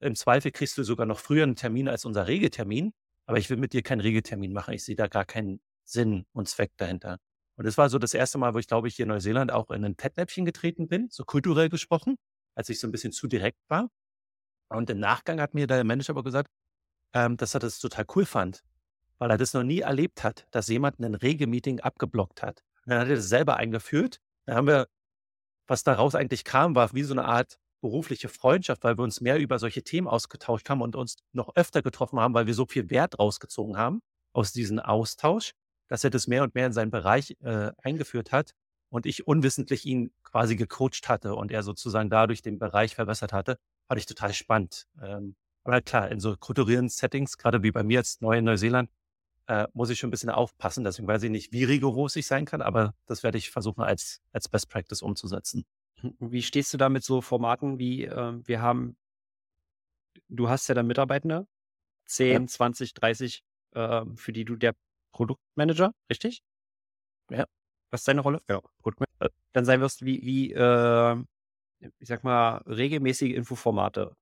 [0.00, 2.92] Im Zweifel kriegst du sogar noch früher einen Termin als unser Regeltermin.
[3.26, 4.74] Aber ich will mit dir keinen Regeltermin machen.
[4.74, 7.18] Ich sehe da gar keinen Sinn und Zweck dahinter.
[7.56, 9.70] Und das war so das erste Mal, wo ich, glaube ich, hier in Neuseeland auch
[9.70, 12.16] in ein Fettnäpfchen getreten bin, so kulturell gesprochen,
[12.54, 13.90] als ich so ein bisschen zu direkt war.
[14.68, 16.50] Und im Nachgang hat mir der Manager aber gesagt,
[17.12, 18.64] ähm, dass er das total cool fand,
[19.18, 22.64] weil er das noch nie erlebt hat, dass jemand ein Regelmeeting abgeblockt hat.
[22.84, 24.20] Und dann hat er das selber eingeführt.
[24.46, 24.88] Dann haben wir,
[25.68, 29.38] was daraus eigentlich kam, war wie so eine Art berufliche Freundschaft, weil wir uns mehr
[29.38, 32.88] über solche Themen ausgetauscht haben und uns noch öfter getroffen haben, weil wir so viel
[32.88, 34.00] Wert rausgezogen haben
[34.32, 35.52] aus diesem Austausch,
[35.88, 38.52] dass er das mehr und mehr in seinen Bereich äh, eingeführt hat
[38.88, 43.58] und ich unwissentlich ihn quasi gecoacht hatte und er sozusagen dadurch den Bereich verbessert hatte,
[43.86, 44.86] fand ich total spannend.
[45.02, 48.88] Ähm, aber klar, in so kulturellen Settings, gerade wie bei mir jetzt neu in Neuseeland,
[49.46, 50.84] äh, muss ich schon ein bisschen aufpassen.
[50.84, 54.22] Deswegen weiß ich nicht, wie rigoros ich sein kann, aber das werde ich versuchen als,
[54.32, 55.66] als Best Practice umzusetzen.
[56.18, 58.96] Wie stehst du da mit so Formaten wie, äh, wir haben,
[60.28, 61.46] du hast ja dann Mitarbeitende,
[62.06, 62.46] 10, ja.
[62.46, 63.42] 20, 30,
[63.72, 64.74] äh, für die du der
[65.12, 66.42] Produktmanager, richtig?
[67.30, 67.46] Ja.
[67.90, 68.40] Was ist deine Rolle?
[68.46, 69.30] Genau, Produktmanager.
[69.52, 71.16] Dann sein wirst wie, wie äh,
[71.98, 74.16] ich sag mal, regelmäßige Infoformate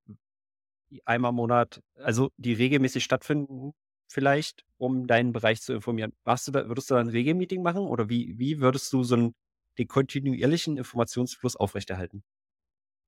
[1.04, 3.72] einmal im Monat, also die regelmäßig stattfinden,
[4.08, 6.12] vielleicht, um deinen Bereich zu informieren.
[6.24, 9.14] Machst du da, würdest du da ein Regelmeeting machen oder wie, wie würdest du so
[9.14, 9.34] einen,
[9.78, 12.22] den kontinuierlichen Informationsfluss aufrechterhalten?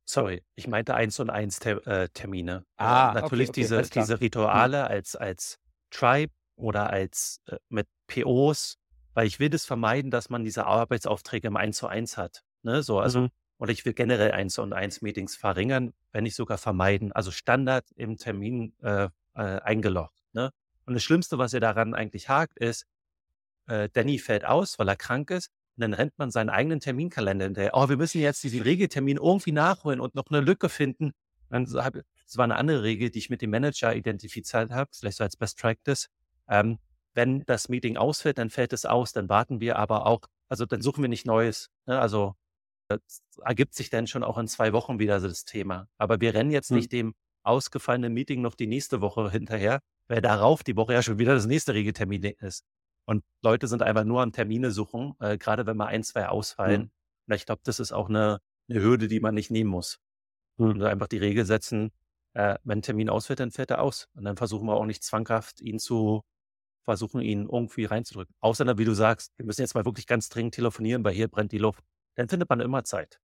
[0.07, 2.67] Sorry, ich meinte eins und eins Ter äh, Termine.
[2.77, 4.89] Ah, äh, natürlich okay, okay, diese, diese Rituale mhm.
[4.89, 5.59] als, als
[5.91, 8.77] Tribe oder als äh, mit POs,
[9.15, 12.45] weil ich will das vermeiden, dass man diese Arbeitsaufträge im Eins zu eins hat.
[12.63, 12.83] Ne?
[12.83, 13.31] So, also mhm.
[13.59, 17.13] Oder ich will generell eins und eins Meetings verringern, wenn nicht sogar vermeiden.
[17.13, 20.15] Also Standard im Termin äh, äh, eingeloggt.
[20.33, 20.51] Ne?
[20.87, 22.87] Und das Schlimmste, was ihr daran eigentlich hakt, ist,
[23.67, 25.51] äh, Danny fällt aus, weil er krank ist.
[25.77, 27.73] Und dann rennt man seinen eigenen Terminkalender hinterher.
[27.75, 31.13] Oh, wir müssen jetzt diesen Regeltermin irgendwie nachholen und noch eine Lücke finden.
[31.51, 35.19] Dann hab, das war eine andere Regel, die ich mit dem Manager identifiziert habe, vielleicht
[35.19, 36.09] so als Best Practice.
[36.49, 36.79] Ähm,
[37.15, 39.13] wenn das Meeting ausfällt, dann fällt es aus.
[39.13, 41.71] Dann warten wir aber auch, also dann suchen wir nicht Neues.
[41.87, 41.99] Ne?
[41.99, 42.35] Also
[43.45, 45.89] ergibt sich dann schon auch in zwei Wochen wieder das Thema.
[45.99, 46.77] Aber wir rennen jetzt hm.
[46.77, 51.19] nicht dem ausgefallenen Meeting noch die nächste Woche hinterher, weil darauf die Woche ja schon
[51.19, 52.65] wieder das nächste Regeltermin ist.
[53.07, 56.83] Und Leute sind einfach nur am Termine suchen, äh, gerade wenn mal ein, zwei ausfallen.
[56.83, 56.91] Hm.
[57.27, 60.01] Und ich glaube, das ist auch eine, eine Hürde, die man nicht nehmen muss.
[60.59, 60.71] Hm.
[60.71, 61.93] Und einfach die Regel setzen,
[62.33, 64.09] äh, wenn ein Termin ausfällt, dann fällt er aus.
[64.15, 66.23] Und dann versuchen wir auch nicht zwanghaft, ihn zu
[66.83, 68.35] versuchen, ihn irgendwie reinzudrücken.
[68.41, 71.53] Außer, wie du sagst, wir müssen jetzt mal wirklich ganz dringend telefonieren, weil hier brennt
[71.53, 71.83] die Luft
[72.15, 73.21] dann findet man immer Zeit.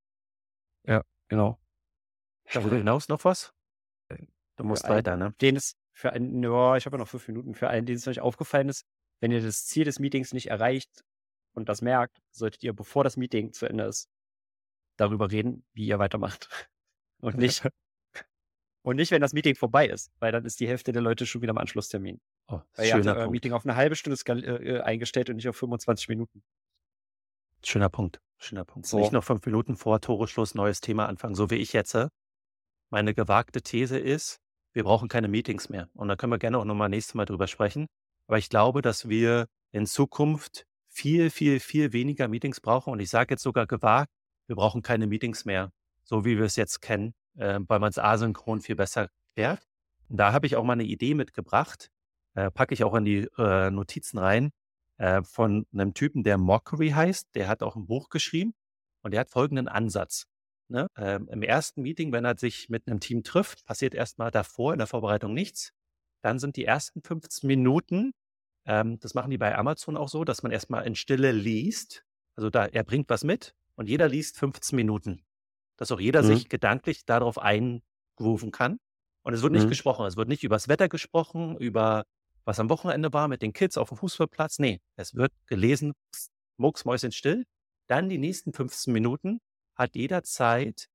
[0.86, 1.60] Ja, genau.
[2.52, 3.52] Darüber hinaus noch was?
[4.08, 4.26] Äh,
[4.56, 5.34] du musst einen, weiter, ne?
[5.40, 8.08] Den es für einen, ja, ich habe ja noch fünf Minuten, für einen, den es
[8.08, 8.86] euch aufgefallen ist,
[9.20, 11.04] wenn ihr das Ziel des Meetings nicht erreicht
[11.52, 14.08] und das merkt, solltet ihr, bevor das Meeting zu Ende ist,
[14.96, 16.48] darüber reden, wie ihr weitermacht.
[17.22, 17.62] Und nicht,
[18.82, 21.42] und nicht, wenn das Meeting vorbei ist, weil dann ist die Hälfte der Leute schon
[21.42, 22.18] wieder am Anschlusstermin.
[22.46, 25.46] Oh, weil ihr habt euer Meeting auf eine halbe Stunde äh, äh, eingestellt und nicht
[25.46, 26.42] auf 25 Minuten.
[27.62, 28.22] Schöner Punkt.
[28.38, 28.88] Schöner Punkt.
[28.88, 28.98] So.
[29.00, 31.94] Nicht noch fünf Minuten vor Toreschluss neues Thema anfangen, so wie ich jetzt.
[32.88, 34.40] Meine gewagte These ist,
[34.72, 35.90] wir brauchen keine Meetings mehr.
[35.92, 37.86] Und da können wir gerne auch nochmal nächstes Mal drüber sprechen.
[38.30, 42.92] Aber ich glaube, dass wir in Zukunft viel, viel, viel weniger Meetings brauchen.
[42.92, 44.08] Und ich sage jetzt sogar gewagt,
[44.46, 45.72] wir brauchen keine Meetings mehr,
[46.04, 49.66] so wie wir es jetzt kennen, äh, weil man es asynchron viel besser klärt.
[50.08, 51.90] Und da habe ich auch mal eine Idee mitgebracht,
[52.34, 54.52] äh, packe ich auch in die äh, Notizen rein
[54.98, 57.34] äh, von einem Typen, der Mockery heißt.
[57.34, 58.54] Der hat auch ein Buch geschrieben
[59.02, 60.28] und der hat folgenden Ansatz.
[60.68, 60.86] Ne?
[60.96, 64.78] Ähm, Im ersten Meeting, wenn er sich mit einem Team trifft, passiert erstmal davor in
[64.78, 65.72] der Vorbereitung nichts.
[66.22, 68.12] Dann sind die ersten 15 Minuten,
[68.66, 72.04] ähm, das machen die bei Amazon auch so, dass man erstmal in Stille liest.
[72.36, 75.22] Also da, er bringt was mit und jeder liest 15 Minuten.
[75.76, 76.26] Dass auch jeder mhm.
[76.26, 78.78] sich gedanklich darauf einrufen kann.
[79.22, 79.70] Und es wird nicht mhm.
[79.70, 80.06] gesprochen.
[80.06, 82.04] Es wird nicht über das Wetter gesprochen, über
[82.44, 84.58] was am Wochenende war mit den Kids auf dem Fußballplatz.
[84.58, 85.92] Nee, es wird gelesen,
[86.56, 87.44] mucksmäuschen still.
[87.86, 89.40] Dann die nächsten 15 Minuten
[89.74, 90.88] hat jeder Zeit,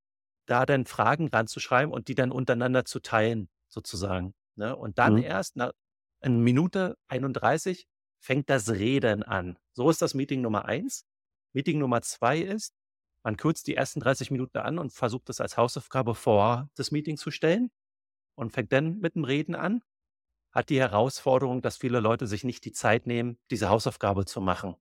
[0.46, 4.34] da dann Fragen ranzuschreiben und die dann untereinander zu teilen, sozusagen.
[4.56, 4.76] Ne?
[4.76, 5.24] Und dann mhm.
[5.24, 5.72] erst nach
[6.22, 7.88] einer Minute 31
[8.20, 9.58] fängt das Reden an.
[9.74, 11.06] So ist das Meeting Nummer eins.
[11.54, 12.74] Meeting Nummer zwei ist,
[13.24, 17.18] man kürzt die ersten 30 Minuten an und versucht es als Hausaufgabe vor das Meeting
[17.18, 17.72] zu stellen
[18.36, 19.82] und fängt dann mit dem Reden an.
[20.52, 24.76] Hat die Herausforderung, dass viele Leute sich nicht die Zeit nehmen, diese Hausaufgabe zu machen.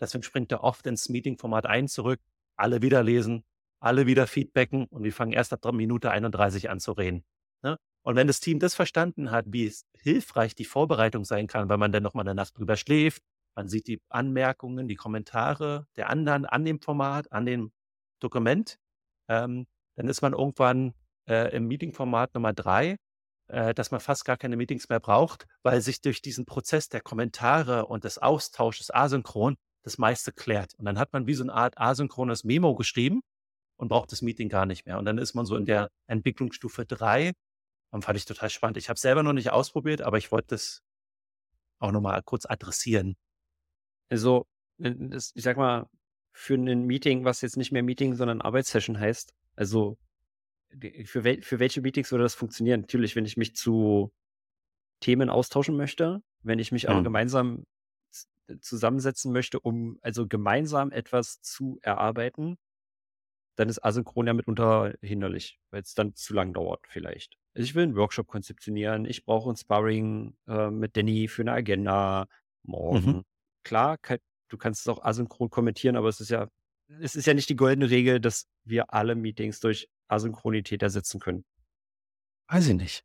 [0.00, 2.20] Deswegen springt er oft ins Meeting-Format ein zurück,
[2.56, 3.44] alle wieder lesen,
[3.80, 7.24] alle wieder feedbacken und wir fangen erst ab Minute 31 an zu reden.
[7.62, 7.76] Ne?
[8.02, 11.92] Und wenn das Team das verstanden hat, wie hilfreich die Vorbereitung sein kann, weil man
[11.92, 13.22] dann nochmal eine Nacht drüber schläft,
[13.54, 17.72] man sieht die Anmerkungen, die Kommentare der anderen an dem Format, an dem
[18.20, 18.78] Dokument,
[19.28, 20.94] ähm, dann ist man irgendwann
[21.28, 22.96] äh, im Meeting-Format Nummer drei,
[23.48, 27.00] äh, dass man fast gar keine Meetings mehr braucht, weil sich durch diesen Prozess der
[27.00, 30.74] Kommentare und des Austausches asynchron das meiste klärt.
[30.78, 33.20] Und dann hat man wie so eine Art asynchrones Memo geschrieben
[33.76, 34.98] und braucht das Meeting gar nicht mehr.
[34.98, 37.32] Und dann ist man so in der Entwicklungsstufe drei.
[37.90, 38.76] Und fand ich total spannend.
[38.76, 40.82] Ich habe es selber noch nicht ausprobiert, aber ich wollte das
[41.78, 43.16] auch nochmal kurz adressieren.
[44.08, 44.46] Also,
[44.78, 45.88] ich sag mal,
[46.32, 49.98] für ein Meeting, was jetzt nicht mehr Meeting, sondern Arbeitssession heißt, also
[51.04, 52.82] für, wel für welche Meetings würde das funktionieren?
[52.82, 54.12] Natürlich, wenn ich mich zu
[55.00, 56.90] Themen austauschen möchte, wenn ich mich mhm.
[56.90, 57.66] aber gemeinsam
[58.60, 62.56] zusammensetzen möchte, um also gemeinsam etwas zu erarbeiten,
[63.56, 67.39] dann ist asynchron ja mitunter hinderlich, weil es dann zu lang dauert vielleicht.
[67.54, 71.52] Also ich will einen Workshop konzeptionieren, ich brauche ein Sparring äh, mit Danny für eine
[71.52, 72.26] Agenda
[72.62, 73.06] morgen.
[73.06, 73.24] Mhm.
[73.64, 76.48] Klar, kann, du kannst es auch asynchron kommentieren, aber es ist ja,
[77.00, 81.44] es ist ja nicht die goldene Regel, dass wir alle Meetings durch Asynchronität ersetzen können.
[82.48, 83.04] Weiß ich nicht.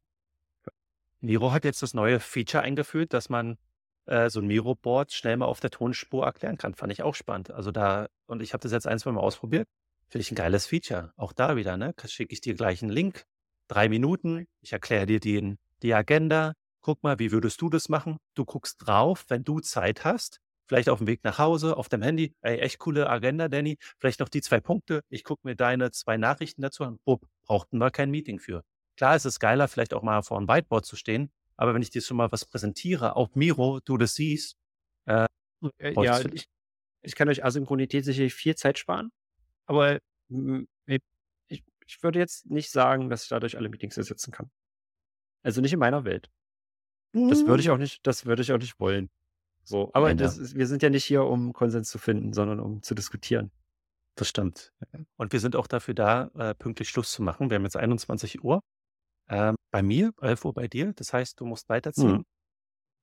[1.21, 3.57] Miro hat jetzt das neue Feature eingeführt, dass man
[4.05, 6.75] äh, so ein Miro-Board schnell mal auf der Tonspur erklären kann.
[6.75, 7.51] Fand ich auch spannend.
[7.51, 9.67] Also da, und ich habe das jetzt ein, zwei Mal ausprobiert.
[10.07, 11.13] Finde ich ein geiles Feature.
[11.15, 11.93] Auch da wieder, ne?
[12.05, 13.25] Schicke ich dir gleich einen Link.
[13.67, 14.47] Drei Minuten.
[14.61, 16.53] Ich erkläre dir die, die Agenda.
[16.81, 18.17] Guck mal, wie würdest du das machen?
[18.35, 20.39] Du guckst drauf, wenn du Zeit hast.
[20.67, 22.33] Vielleicht auf dem Weg nach Hause, auf dem Handy.
[22.41, 23.77] Ey, echt coole Agenda, Danny.
[23.99, 25.03] Vielleicht noch die zwei Punkte.
[25.09, 26.99] Ich gucke mir deine zwei Nachrichten dazu an.
[27.05, 28.63] Bupp, brauchten wir kein Meeting für.
[28.97, 31.31] Klar, es ist geiler, vielleicht auch mal vor einem Whiteboard zu stehen.
[31.57, 34.57] Aber wenn ich dir schon mal was präsentiere, auf Miro, du das siehst.
[35.05, 35.27] Äh,
[35.77, 36.47] äh ja, ich,
[37.01, 39.11] ich kann euch Asynchronität sicherlich viel Zeit sparen.
[39.67, 39.99] Aber
[41.85, 44.49] ich, würde jetzt nicht sagen, dass ich dadurch alle Meetings ersetzen kann.
[45.43, 46.29] Also nicht in meiner Welt.
[47.13, 49.09] Das würde ich auch nicht, das würde ich auch nicht wollen.
[49.63, 52.83] So, aber ja, ist, wir sind ja nicht hier, um Konsens zu finden, sondern um
[52.83, 53.51] zu diskutieren.
[54.15, 54.73] Das stimmt.
[55.17, 57.49] Und wir sind auch dafür da, äh, pünktlich Schluss zu machen.
[57.49, 58.61] Wir haben jetzt 21 Uhr.
[59.27, 60.93] Ähm, bei mir, 11 Uhr bei dir.
[60.93, 62.17] Das heißt, du musst weiterziehen.
[62.17, 62.25] Mhm.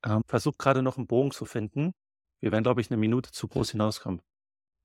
[0.05, 1.93] Ähm, versuch gerade noch einen Bogen zu finden.
[2.41, 4.23] Wir werden, glaube ich, eine Minute zu groß hinauskommen.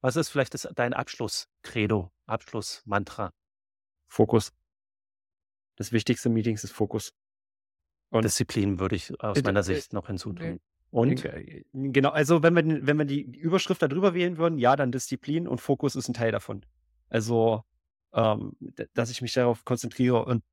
[0.01, 3.31] Was ist vielleicht das, dein Abschluss-Credo, Abschluss-Mantra?
[4.07, 4.53] Fokus.
[5.75, 7.13] Das wichtigste Meetings ist Fokus.
[8.09, 10.59] Und Disziplin würde ich aus meiner äh, Sicht noch hinzutun.
[10.89, 11.25] Und?
[11.25, 15.47] Äh, genau, also wenn wir, wenn wir die Überschrift darüber wählen würden, ja, dann Disziplin
[15.47, 16.65] und Fokus ist ein Teil davon.
[17.09, 17.63] Also,
[18.13, 18.55] ähm,
[18.93, 20.43] dass ich mich darauf konzentriere und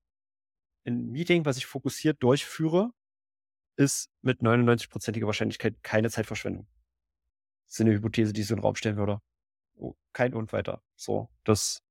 [0.84, 2.90] ein Meeting, was ich fokussiert durchführe,
[3.76, 6.66] ist mit 99%iger Wahrscheinlichkeit keine Zeitverschwendung.
[7.66, 9.20] Das ist eine Hypothese, die ich so in den Raum stellen würde.
[9.76, 10.82] Oh, kein und weiter.
[10.96, 11.82] So, das.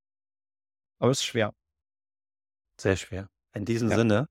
[1.04, 1.54] Aber es ist schwer.
[2.80, 3.30] Sehr schwer.
[3.54, 3.98] In diesem ja.
[3.98, 4.30] Sinne,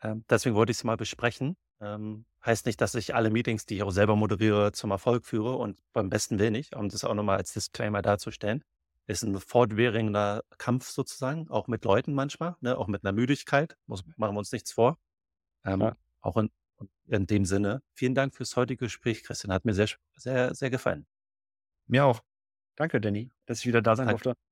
[0.00, 1.56] äh, deswegen wollte ich es mal besprechen.
[1.80, 5.54] Ähm, heißt nicht, dass ich alle Meetings, die ich auch selber moderiere, zum Erfolg führe
[5.54, 8.64] und beim besten Willen nicht, um das auch nochmal als Disclaimer darzustellen.
[9.06, 14.04] Ist ein fortwährender Kampf sozusagen, auch mit Leuten manchmal, ne, auch mit einer Müdigkeit, muss,
[14.16, 14.98] machen wir uns nichts vor.
[15.64, 15.96] Ähm, ja.
[16.20, 16.50] Auch in,
[17.06, 19.52] in dem Sinne, vielen Dank fürs heutige Gespräch, Christian.
[19.52, 19.86] Hat mir sehr,
[20.16, 21.06] sehr, sehr gefallen.
[21.86, 22.22] Mir auch.
[22.74, 24.24] Danke, Danny, dass ich wieder da sein Danke.
[24.24, 24.51] durfte.